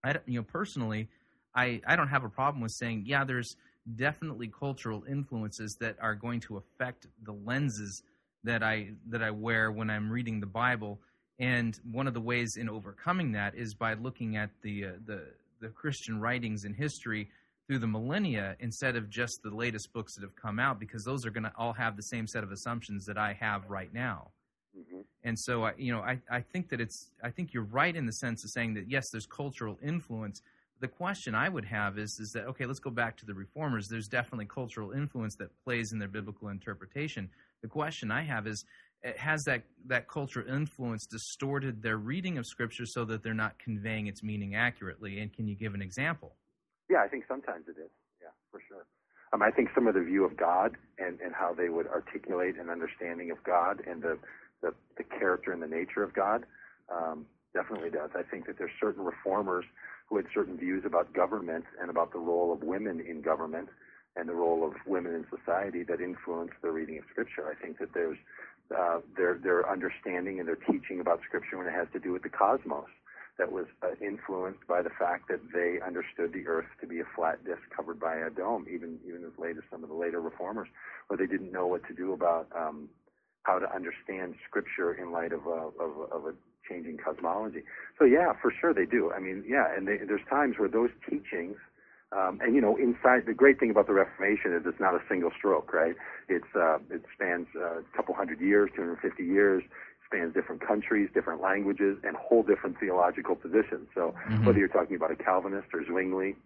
[0.02, 1.08] I don't, you know, personally,
[1.54, 3.56] I, I don't have a problem with saying, yeah, there's
[3.96, 8.02] definitely cultural influences that are going to affect the lenses
[8.44, 11.00] that I that I wear when I'm reading the Bible.
[11.38, 15.22] And one of the ways in overcoming that is by looking at the uh, the
[15.60, 17.28] the Christian writings in history
[17.66, 21.26] through the millennia instead of just the latest books that have come out, because those
[21.26, 24.30] are going to all have the same set of assumptions that I have right now.
[24.74, 27.94] hmm And so, I, you know, I, I think that it's, I think you're right
[27.94, 30.40] in the sense of saying that yes, there's cultural influence.
[30.80, 32.64] The question I would have is, is that okay?
[32.64, 33.88] Let's go back to the reformers.
[33.88, 37.28] There's definitely cultural influence that plays in their biblical interpretation.
[37.62, 38.64] The question I have is,
[39.16, 44.06] has that that cultural influence distorted their reading of Scripture so that they're not conveying
[44.06, 45.20] its meaning accurately?
[45.20, 46.34] And can you give an example?
[46.90, 47.90] Yeah, I think sometimes it is.
[48.20, 48.86] Yeah, for sure.
[49.32, 52.56] Um, I think some of the view of God and, and how they would articulate
[52.58, 54.18] an understanding of God and the,
[54.62, 56.44] the, the character and the nature of God
[56.90, 58.10] um, definitely does.
[58.16, 59.64] I think that there's certain reformers
[60.08, 63.68] who had certain views about government and about the role of women in government
[64.16, 67.46] and the role of women in society that influenced their reading of Scripture.
[67.46, 68.16] I think that there's
[68.76, 72.22] uh, their their understanding and their teaching about Scripture when it has to do with
[72.22, 72.88] the cosmos
[73.38, 77.04] that was uh, influenced by the fact that they understood the earth to be a
[77.14, 80.20] flat disk covered by a dome, even even as late as some of the later
[80.20, 80.68] reformers,
[81.06, 82.88] where they didn't know what to do about um,
[83.44, 86.34] how to understand scripture in light of a, of, of a
[86.68, 87.62] changing cosmology.
[87.98, 89.10] So yeah, for sure they do.
[89.10, 91.56] I mean, yeah, and they, there's times where those teachings,
[92.10, 95.00] um, and you know, inside the great thing about the Reformation is it's not a
[95.08, 95.94] single stroke, right?
[96.28, 99.62] It's uh, it spans uh, a couple hundred years, 250 years,
[100.06, 103.88] spans different countries, different languages, and whole different theological positions.
[103.94, 104.44] So Mhm.
[104.46, 106.36] whether you're talking about a Calvinist or Zwingli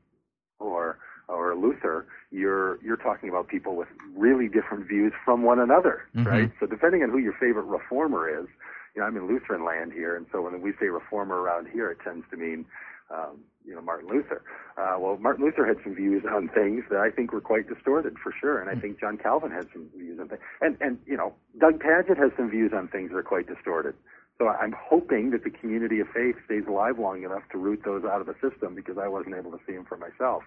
[0.59, 0.99] or
[1.29, 6.27] or Luther, you're you're talking about people with really different views from one another, Mhm.
[6.27, 6.51] right?
[6.59, 8.49] So depending on who your favorite reformer is,
[8.95, 11.91] you know, I'm in Lutheran land here, and so when we say reformer around here,
[11.93, 12.67] it tends to mean
[13.13, 14.43] um, you know Martin Luther.
[14.77, 18.17] Uh, well, Martin Luther had some views on things that I think were quite distorted
[18.19, 21.17] for sure, and I think John Calvin had some views on things, and and you
[21.17, 23.95] know Doug Pagitt has some views on things that are quite distorted.
[24.39, 28.05] So I'm hoping that the community of faith stays alive long enough to root those
[28.05, 30.43] out of the system because I wasn't able to see them for myself.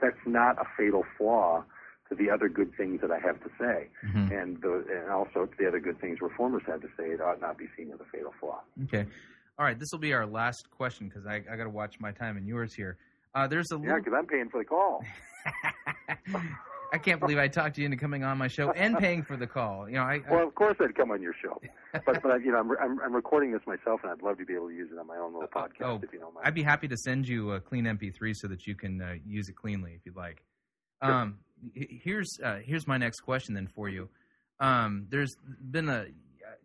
[0.00, 1.62] That's not a fatal flaw
[2.08, 4.30] to the other good things that I have to say, Mhm.
[4.42, 7.10] and the, and also to the other good things reformers had to say.
[7.10, 8.62] It ought not be seen as a fatal flaw.
[8.84, 9.06] Okay.
[9.58, 9.78] All right.
[9.78, 12.46] This will be our last question because I, I got to watch my time and
[12.46, 12.98] yours here.
[13.34, 13.96] Uh, there's a Yeah, little.
[13.98, 15.02] because I'm paying for the call.
[16.92, 19.46] I can't believe I talked you into coming on my show and paying for the
[19.46, 19.88] call.
[19.88, 21.60] You know, I, I Well, of course I'd come on your show,
[21.92, 24.44] but but I, you know I'm, I'm I'm recording this myself, and I'd love to
[24.44, 26.46] be able to use it on my own little podcast oh, if you don't mind.
[26.46, 29.48] I'd be happy to send you a clean MP3 so that you can uh, use
[29.48, 30.44] it cleanly if you'd like.
[31.02, 31.38] Um,
[31.74, 34.08] here's uh, here's my next question then for you.
[34.60, 35.36] Um, there's
[35.70, 36.06] been a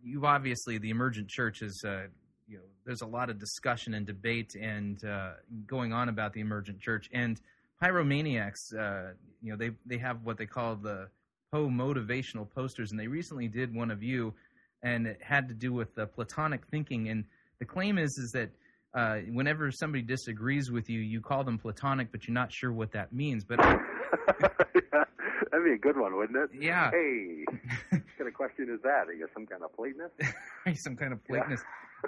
[0.03, 2.03] you've obviously the emergent church is uh,
[2.51, 5.31] you know there's a lot of discussion and debate and uh,
[5.65, 7.39] going on about the emergent church and
[7.81, 8.75] pyromaniacs.
[8.77, 11.07] Uh, you know they they have what they call the
[11.51, 14.33] Poe motivational posters and they recently did one of you
[14.83, 17.23] and it had to do with uh, Platonic thinking and
[17.59, 18.49] the claim is is that
[18.93, 22.91] uh, whenever somebody disagrees with you, you call them platonic, but you're not sure what
[22.91, 23.45] that means.
[23.45, 23.59] But
[25.51, 26.49] That'd be a good one, wouldn't it?
[26.59, 26.91] Yeah.
[26.91, 27.45] Hey,
[27.89, 29.07] what kind of question is that?
[29.07, 30.13] Are you some kind of Platonist?
[30.83, 31.55] some kind of Yeah.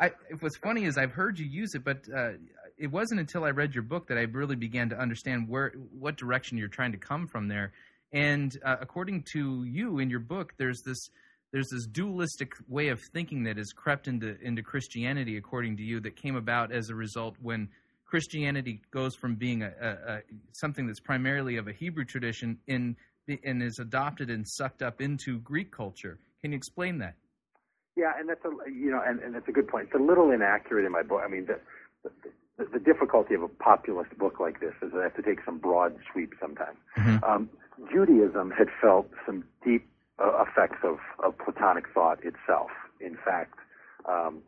[0.02, 2.32] I, what's funny is I've heard you use it, but uh,
[2.78, 6.18] it wasn't until I read your book that I really began to understand where what
[6.18, 7.74] direction you're trying to come from there.
[8.12, 11.10] And uh, according to you in your book, there's this
[11.52, 16.00] there's this dualistic way of thinking that has crept into into Christianity, according to you,
[16.00, 17.70] that came about as a result when
[18.14, 22.96] Christianity goes from being a, a, a something that's primarily of a Hebrew tradition in
[23.44, 26.20] and is adopted and sucked up into Greek culture.
[26.44, 27.16] Can you explain that?
[27.98, 29.88] Yeah, and that's a you know, and, and that's a good point.
[29.88, 31.24] It's a little inaccurate in my book.
[31.26, 31.60] I mean, the,
[32.04, 35.40] the the difficulty of a populist book like this is that I have to take
[35.44, 36.78] some broad sweep sometimes.
[37.28, 37.50] Um,
[37.92, 39.88] Judaism had felt some deep
[40.24, 42.70] uh, effects of, of Platonic thought itself.
[43.02, 43.56] In fact,
[44.08, 44.44] um,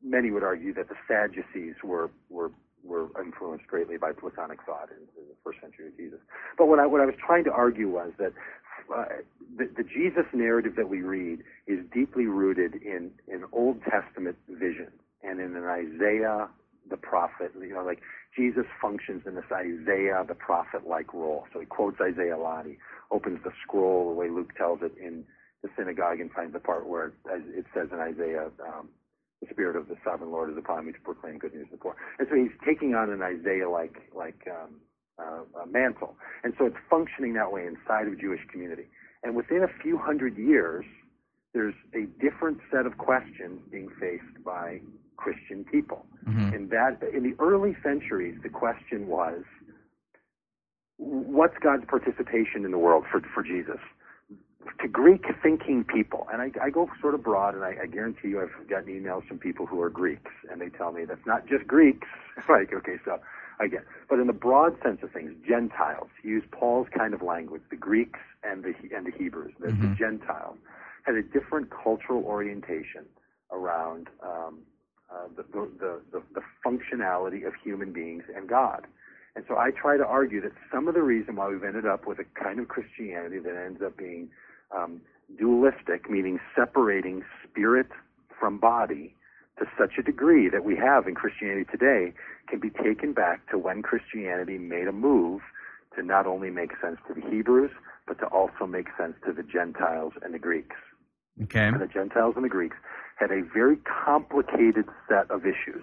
[0.00, 2.52] many would argue that the Sadducees were were
[2.84, 6.18] were influenced greatly by Platonic thought in, in the first century of Jesus.
[6.58, 8.32] But what I what I was trying to argue was that
[8.94, 9.04] uh,
[9.56, 14.88] the, the Jesus narrative that we read is deeply rooted in an Old Testament vision
[15.22, 16.48] and in an Isaiah
[16.88, 17.52] the prophet.
[17.60, 18.00] You know, like
[18.36, 21.44] Jesus functions in this Isaiah the prophet like role.
[21.52, 22.66] So he quotes Isaiah a lot.
[22.66, 22.78] He
[23.10, 25.24] opens the scroll the way Luke tells it in
[25.62, 28.48] the synagogue and finds the part where it says in Isaiah.
[28.66, 28.88] Um,
[29.40, 31.78] the spirit of the sovereign Lord is upon me to proclaim good news to the
[31.78, 31.96] poor.
[32.18, 34.80] And so he's taking on an Isaiah like like um,
[35.18, 38.88] uh, mantle, and so it's functioning that way inside of Jewish community.
[39.22, 40.84] And within a few hundred years,
[41.52, 44.80] there's a different set of questions being faced by
[45.16, 46.06] Christian people.
[46.26, 46.54] Mm-hmm.
[46.54, 49.42] In that, in the early centuries, the question was,
[50.96, 53.80] what's God's participation in the world for for Jesus?
[54.80, 58.28] To Greek thinking people, and I, I go sort of broad, and I, I guarantee
[58.28, 61.46] you I've gotten emails from people who are Greeks, and they tell me that's not
[61.46, 62.06] just Greeks.
[62.48, 63.18] like, okay, so
[63.58, 67.62] I get, but in the broad sense of things, Gentiles use Paul's kind of language.
[67.70, 69.80] The Greeks and the and the Hebrews, the, Mhm.
[69.80, 70.56] the Gentiles,
[71.04, 73.06] had a different cultural orientation
[73.52, 74.60] around um,
[75.10, 78.86] uh, the, the, the, the functionality of human beings and God.
[79.34, 82.06] And so I try to argue that some of the reason why we've ended up
[82.06, 84.28] with a kind of Christianity that ends up being
[84.76, 85.00] um,
[85.38, 87.88] dualistic, meaning separating spirit
[88.38, 89.14] from body
[89.58, 92.12] to such a degree that we have in Christianity today,
[92.48, 95.42] can be taken back to when Christianity made a move
[95.96, 97.70] to not only make sense to the Hebrews,
[98.06, 100.76] but to also make sense to the Gentiles and the Greeks.
[101.42, 101.66] Okay.
[101.66, 102.76] And the Gentiles and the Greeks
[103.16, 105.82] had a very complicated set of issues.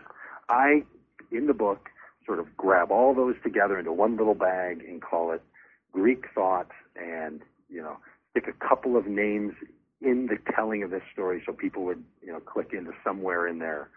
[0.49, 0.83] I,
[1.31, 1.89] in the book,
[2.25, 5.41] sort of grab all those together into one little bag and call it
[5.93, 7.97] Greek thought and, you know,
[8.38, 9.53] stick a couple of names
[10.01, 13.59] in the telling of this story so people would, you know, click into somewhere in
[13.59, 13.89] their,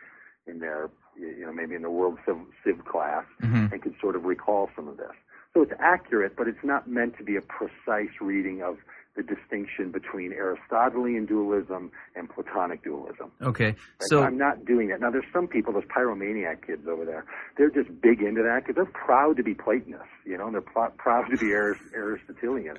[0.47, 3.73] in their, you know, maybe in the World Civ, Civ class Mhm.
[3.73, 5.13] and could sort of recall some of this.
[5.53, 8.79] So it's accurate, but it's not meant to be a precise reading of
[9.17, 13.33] the distinction between Aristotelian dualism and Platonic dualism.
[13.43, 13.67] Okay.
[13.69, 15.01] Like, So I'm not doing that.
[15.01, 17.25] Now, there's some people, those pyromaniac kids over there,
[17.59, 20.61] they're just big into that because they're proud to be Platonists, you know, and they're
[20.63, 22.77] pl- proud to be Arist- Aristotelian.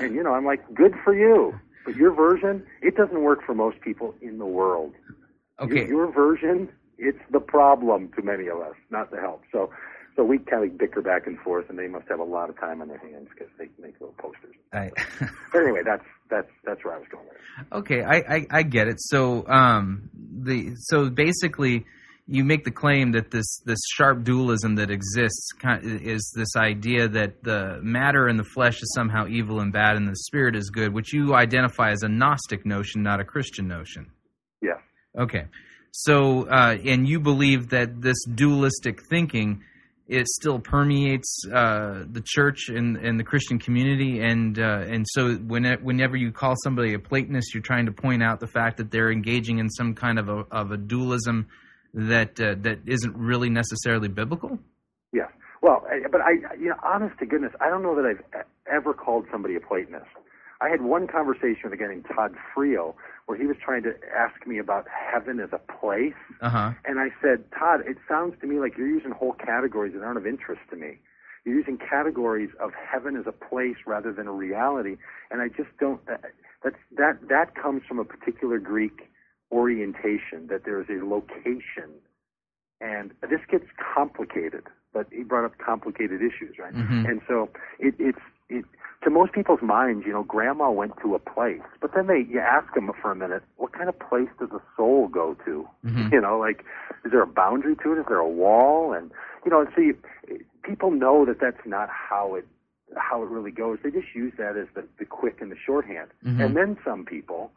[0.00, 1.58] And, you know, I'm like, good for you.
[1.84, 4.92] But your version, it doesn't work for most people in the world.
[5.60, 5.86] okay.
[5.86, 6.68] Your, your version,
[6.98, 9.42] it's the problem to many of us, not the help.
[9.52, 9.70] So,
[10.16, 12.58] so we kind of bicker back and forth, and they must have a lot of
[12.58, 14.56] time on their hands because they make little posters.
[14.76, 14.90] I,
[15.52, 17.26] But anyway, that's that's that's where I was going
[17.72, 18.02] okay.
[18.02, 18.96] I, I I get it.
[18.98, 21.86] So um the so basically
[22.26, 25.50] you make the claim that this this sharp dualism that exists
[25.82, 30.08] is this idea that the matter and the flesh is somehow evil and bad and
[30.08, 34.10] the spirit is good, which you identify as a Gnostic notion, not a Christian notion.
[34.60, 34.78] Yes.
[35.16, 35.44] Okay.
[35.92, 39.62] So, uh, and you believe that this dualistic thinking
[40.08, 45.34] it still permeates uh, the church and, and the Christian community, and uh, and so
[45.34, 48.90] whenever, whenever you call somebody a Platonist, you're trying to point out the fact that
[48.90, 51.48] they're engaging in some kind of a of a dualism
[51.94, 54.58] that uh, that isn't really necessarily biblical.
[55.12, 55.30] Yes.
[55.62, 59.26] Well, but I, you know, honest to goodness, I don't know that I've ever called
[59.32, 60.06] somebody a Platonist.
[60.60, 62.94] I had one conversation with a guy named Todd Friel
[63.26, 66.14] where he was trying to ask me about heaven as a place.
[66.40, 66.70] Uh huh.
[66.84, 70.18] And I said, Todd, it sounds to me like you're using whole categories that aren't
[70.18, 70.98] of interest to me.
[71.44, 74.96] You're using categories of heaven as a place rather than a reality,
[75.30, 76.00] and I just don't.
[76.10, 76.16] uh,
[76.64, 79.08] That's that that comes from a particular Greek
[79.52, 81.90] orientation that there is a location,
[82.80, 84.64] and this gets complicated.
[84.92, 86.74] But he brought up complicated issues, right?
[86.74, 87.08] Mhm.
[87.08, 88.64] And so it, it's it
[89.04, 92.40] to most people's minds, you know, grandma went to a place, but then they you
[92.40, 95.68] ask them for a minute, what kind of place does a soul go to?
[95.84, 96.12] Mhm.
[96.12, 96.64] You know, like
[97.04, 97.98] is there a boundary to it?
[97.98, 98.92] Is there a wall?
[98.92, 99.10] And
[99.44, 99.92] you know, and see,
[100.62, 102.46] people know that that's not how it
[102.96, 103.78] how it really goes.
[103.82, 106.10] They just use that as the, the quick and the shorthand.
[106.24, 106.44] Mhm.
[106.44, 107.50] And then some people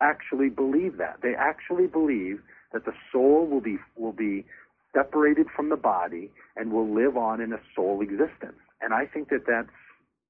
[0.00, 1.20] actually believe that.
[1.22, 2.40] They actually believe
[2.72, 4.44] that the soul will be will be
[4.92, 8.58] separated from the body and will live on in a soul existence.
[8.80, 9.68] And I think that that's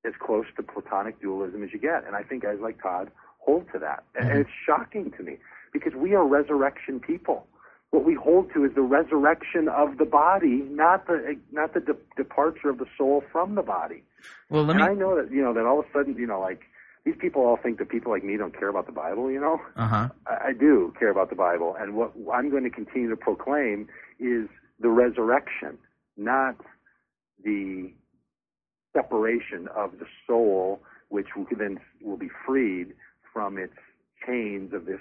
[0.07, 2.05] as close to Platonic dualism as you get.
[2.07, 4.05] And I think guys like Todd hold to that.
[4.15, 4.41] And Mhm.
[4.43, 5.39] it's shocking to me
[5.73, 7.47] because we are resurrection people.
[7.91, 11.97] What we hold to is the resurrection of the body, not the not the de-
[12.17, 14.03] departure of the soul from the body.
[14.51, 14.91] Well, let and me.
[14.91, 16.63] I know that you know that all of a sudden you know like
[17.05, 19.31] these people all think that people like me don't care about the Bible.
[19.31, 20.09] You know, Uh huh.
[20.27, 23.89] I, I do care about the Bible, and what I'm going to continue to proclaim
[24.19, 24.49] is
[24.81, 25.79] the resurrection,
[26.17, 26.57] not
[27.45, 27.93] the
[28.97, 32.89] separation of the soul, which will then will be freed
[33.33, 33.75] from its
[34.27, 35.01] chains of this,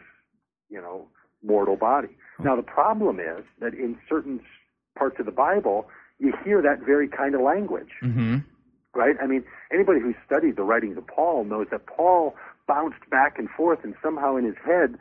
[0.70, 1.08] you know,
[1.44, 2.10] mortal body.
[2.40, 4.42] Now the problem is that in certain
[4.98, 5.88] parts of the Bible,
[6.20, 7.94] you hear that very kind of language.
[8.04, 8.38] Mm-hmm.
[8.94, 9.16] right?
[9.22, 12.36] I mean, anybody who's studied the writings of Paul knows that Paul
[12.68, 14.98] bounced back and forth and somehow in his head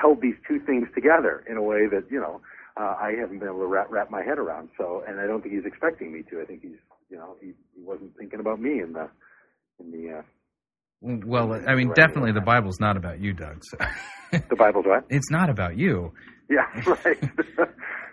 [0.00, 2.40] held these two things together in a way that, you know,
[2.76, 4.70] uh, I haven't been able to wrap, wrap my head around.
[4.78, 6.40] So, and I don't think he's expecting me to.
[6.40, 6.78] I think he's,
[7.10, 9.08] you know, he, he wasn't thinking about me in the,
[9.80, 10.22] in the, uh,
[11.00, 13.62] Well, I mean, definitely the Bible's not about you, Doug.
[13.62, 13.76] So.
[14.32, 15.04] the Bible's what?
[15.10, 16.12] it's not about you.
[16.48, 16.66] Yeah,
[17.04, 17.18] right.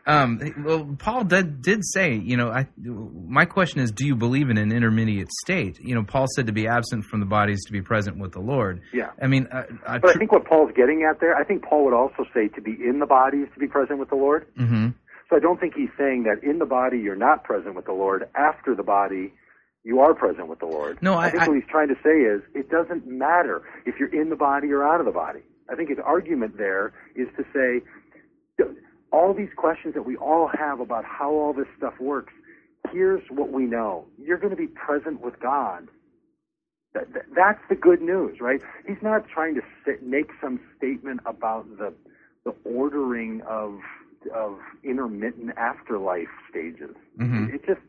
[0.08, 4.50] Um, well, Paul did, did say, you know, I, my question is, do you believe
[4.50, 5.80] in an intermediate state?
[5.82, 8.40] You know, Paul said to be absent from the bodies to be present with the
[8.40, 8.80] Lord.
[8.94, 9.12] Yeah.
[9.22, 11.84] I mean, uh, uh, but I think what Paul's getting at there, I think Paul
[11.84, 14.48] would also say to be in the bodies to be present with the Lord.
[14.56, 14.90] hmm
[15.30, 17.94] So I don't think he's saying that in the body you're not present with the
[17.94, 18.30] Lord.
[18.36, 19.34] After the body,
[19.84, 21.02] you are present with the Lord.
[21.02, 24.10] No, I- think I- what he's trying to say is it doesn't matter if you're
[24.14, 25.42] in the body or out of the body.
[25.70, 27.84] I think his argument there is to say
[29.12, 32.34] all these questions that we all have about how all this stuff works.
[32.92, 35.88] Here's what we know: you're going to be present with God.
[36.94, 38.62] That, that, that's the good news, right?
[38.88, 41.94] He's not trying to sit, make some statement about the
[42.46, 43.80] the ordering of
[44.34, 46.96] of intermittent afterlife stages.
[47.20, 47.54] Mhm.
[47.54, 47.82] It just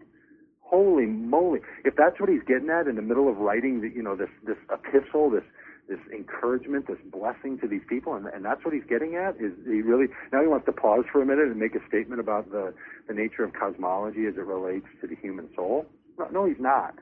[0.61, 1.61] holy moly!
[1.85, 4.31] If that's what he's getting at in the middle of writing, the, you know, this
[4.45, 5.45] this epistle, this
[5.89, 9.37] this encouragement, this blessing to these people, and, and that's what he's getting at.
[9.41, 12.21] Is he really now he wants to pause for a minute and make a statement
[12.21, 12.75] about the
[13.07, 15.87] the nature of cosmology as it relates to the human soul?
[16.19, 16.95] No, no he's not.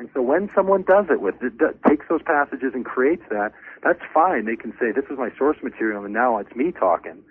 [0.00, 1.52] And so when someone does it with it,
[1.86, 3.52] takes those passages and creates that,
[3.84, 4.46] that's fine.
[4.46, 7.22] They can say this is my source material, and now it's me talking.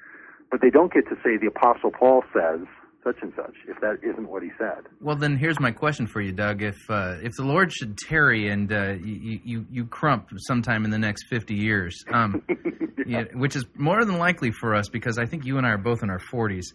[0.51, 2.65] But they don't get to say the Apostle Paul says
[3.03, 4.85] such and such if that isn't what he said.
[4.99, 6.61] Well, then here's my question for you, Doug.
[6.61, 10.91] If uh, if the Lord should tarry and uh, you, you you crump sometime in
[10.91, 12.43] the next fifty years, um,
[13.05, 15.77] yeah, which is more than likely for us because I think you and I are
[15.77, 16.73] both in our forties.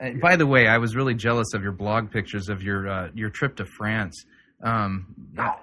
[0.00, 3.08] Uh, by the way, I was really jealous of your blog pictures of your uh,
[3.14, 4.24] your trip to France.
[4.64, 5.06] Um,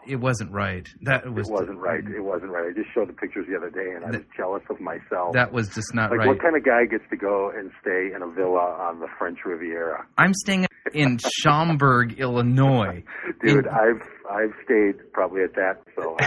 [0.07, 0.87] it wasn't right.
[1.03, 1.99] That was it wasn't right.
[2.03, 2.65] It wasn't right.
[2.69, 5.33] I just showed the pictures the other day, and I was jealous of myself.
[5.33, 6.27] That was just not like, right.
[6.27, 9.39] what kind of guy gets to go and stay in a villa on the French
[9.45, 10.05] Riviera?
[10.17, 13.03] I'm staying in Schaumburg, Illinois.
[13.43, 16.25] Dude, In- I've I've stayed probably at that, so I,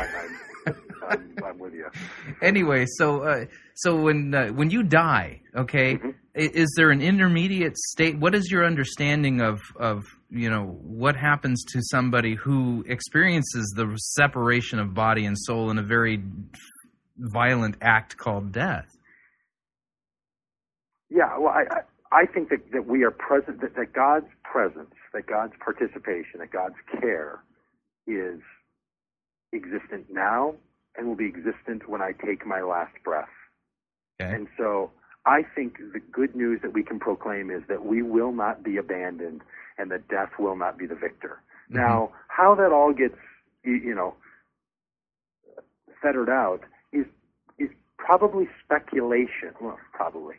[0.67, 0.75] I'm,
[1.11, 1.87] I'm I'm with you.
[2.43, 3.45] anyway, so uh,
[3.75, 6.15] so when uh, when you die, okay, Mhm.
[6.35, 8.19] is there an intermediate state?
[8.19, 10.03] What is your understanding of of
[10.35, 15.79] you know what happens to somebody who experiences the separation of body and soul in
[15.79, 16.23] a very
[17.17, 18.87] violent act called death?
[21.11, 25.27] Yeah, well, I I, think that, that we are present, that, that God's presence, that
[25.27, 27.43] God's participation, that God's care
[28.07, 28.41] is
[29.53, 30.55] existent now
[30.97, 33.29] and will be existent when I take my last breath.
[34.21, 34.33] Okay.
[34.33, 34.91] And so
[35.27, 38.77] I think the good news that we can proclaim is that we will not be
[38.77, 39.43] abandoned
[39.79, 41.41] and that death will not be the victor.
[41.71, 41.77] Mhm.
[41.77, 43.17] Now, how that all gets,
[43.65, 44.15] you know,
[46.03, 46.61] fettered out
[46.93, 47.07] is
[47.59, 49.55] is probably speculation.
[49.61, 50.37] Well, probably.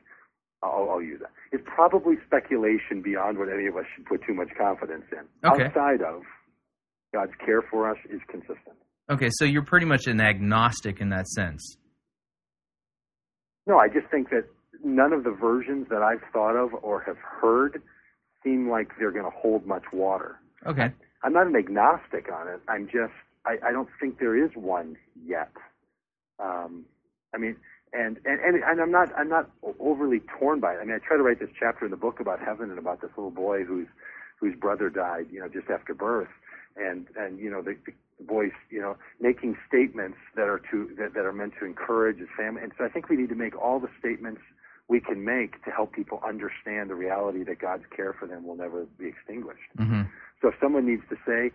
[0.63, 1.31] I'll, I'll use that.
[1.51, 5.27] It's probably speculation beyond what any of us should put too much confidence in.
[5.47, 5.65] Okay.
[5.65, 6.23] Outside of
[7.13, 8.75] God's care for us is consistent.
[9.09, 11.77] Okay, so you're pretty much an agnostic in that sense.
[13.67, 14.45] No, I just think that
[14.83, 17.81] none of the versions that I've thought of or have heard
[18.45, 20.37] seem like they're going to hold much water.
[20.65, 20.91] Okay.
[21.23, 22.61] I'm not an agnostic on it.
[22.69, 23.13] I'm just
[23.45, 25.51] I, I don't think there is one yet.
[26.39, 26.85] Um,
[27.33, 27.55] I mean,
[27.93, 30.79] and, and and and I'm not I'm not overly torn by it.
[30.81, 33.01] I mean, I try to write this chapter in the book about heaven and about
[33.01, 33.87] this little boy whose
[34.39, 36.29] whose brother died, you know, just after birth,
[36.75, 37.93] and and you know the, the
[38.23, 42.29] boy's you know making statements that are to that, that are meant to encourage his
[42.37, 42.63] family.
[42.63, 44.41] And so I think we need to make all the statements
[44.87, 48.55] we can make to help people understand the reality that God's care for them will
[48.55, 49.69] never be extinguished.
[49.77, 50.03] hmm
[50.41, 51.51] So if someone needs to say,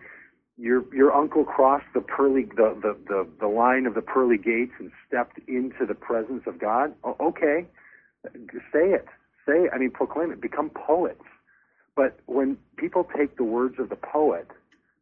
[0.57, 4.73] your your uncle crossed the pearly the, the, the, the line of the pearly gates
[4.79, 7.65] and stepped into the presence of God, okay,
[8.71, 9.05] say it.
[9.47, 9.71] Say it.
[9.73, 10.41] I mean, proclaim it.
[10.41, 11.23] Become poets.
[11.95, 14.47] But when people take the words of the poet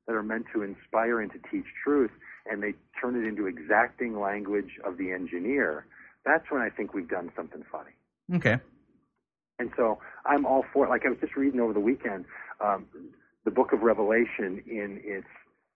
[0.07, 2.11] that are meant to inspire and to teach truth,
[2.49, 5.85] and they turn it into exacting language of the engineer,
[6.25, 7.91] that's when I think we've done something funny.
[8.35, 8.59] Okay.
[9.59, 10.89] And so I'm all for it.
[10.89, 12.25] Like I was just reading over the weekend,
[12.61, 12.85] um,
[13.45, 15.27] the book of Revelation in its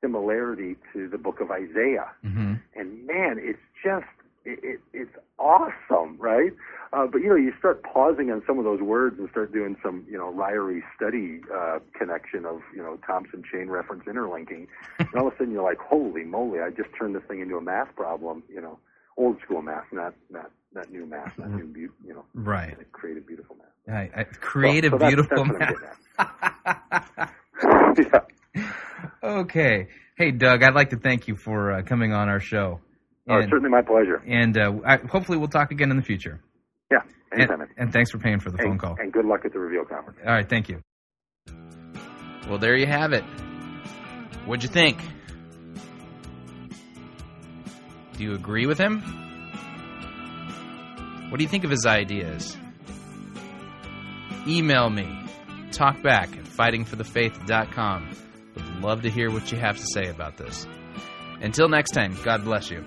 [0.02, 2.10] similarity to the book of Isaiah.
[2.22, 4.06] hmm And man, it's just,
[4.46, 6.52] it, it, it's awesome, right?
[6.92, 9.78] Uh, but you know, you start pausing on some of those words and start doing
[9.82, 14.68] some, you know, Ryrie study uh, connection of, you know, Thompson chain reference interlinking.
[15.00, 17.56] and all of a sudden you're like, holy moly, I just turned this thing into
[17.56, 18.80] a math problem, you know,
[19.18, 22.76] old school math, not, not, not new math, that new, beau- you know, Right.
[22.92, 23.68] create a beautiful math.
[23.96, 25.76] I, create creative, So- so beautiful that's what I'm man.
[27.98, 28.04] getting at.
[28.14, 28.64] yeah.
[29.24, 29.42] Okay.
[29.84, 29.88] Okay.
[30.18, 32.80] Hey, Doug, I'd like to thank you for uh, coming on our show.
[33.28, 34.22] Oh, it's certainly my pleasure.
[34.28, 36.42] and uh, I, hopefully we'll talk again in the future.
[36.92, 37.00] Yeah,
[37.32, 38.96] And, and thanks for paying for the and, phone call.
[39.00, 40.20] and good luck at the reveal conference.
[40.26, 40.82] All right, thank you.
[42.50, 43.24] Well, there you have it.
[44.46, 45.00] What'd you think?
[48.18, 49.02] Do you agree with him?
[51.34, 52.56] What do you think of his ideas?
[54.48, 55.20] Email me,
[55.72, 58.10] talkback at fightingforthefaith.com.
[58.54, 60.68] Would love to hear what you have to say about this.
[61.42, 62.86] Until next time, God bless you.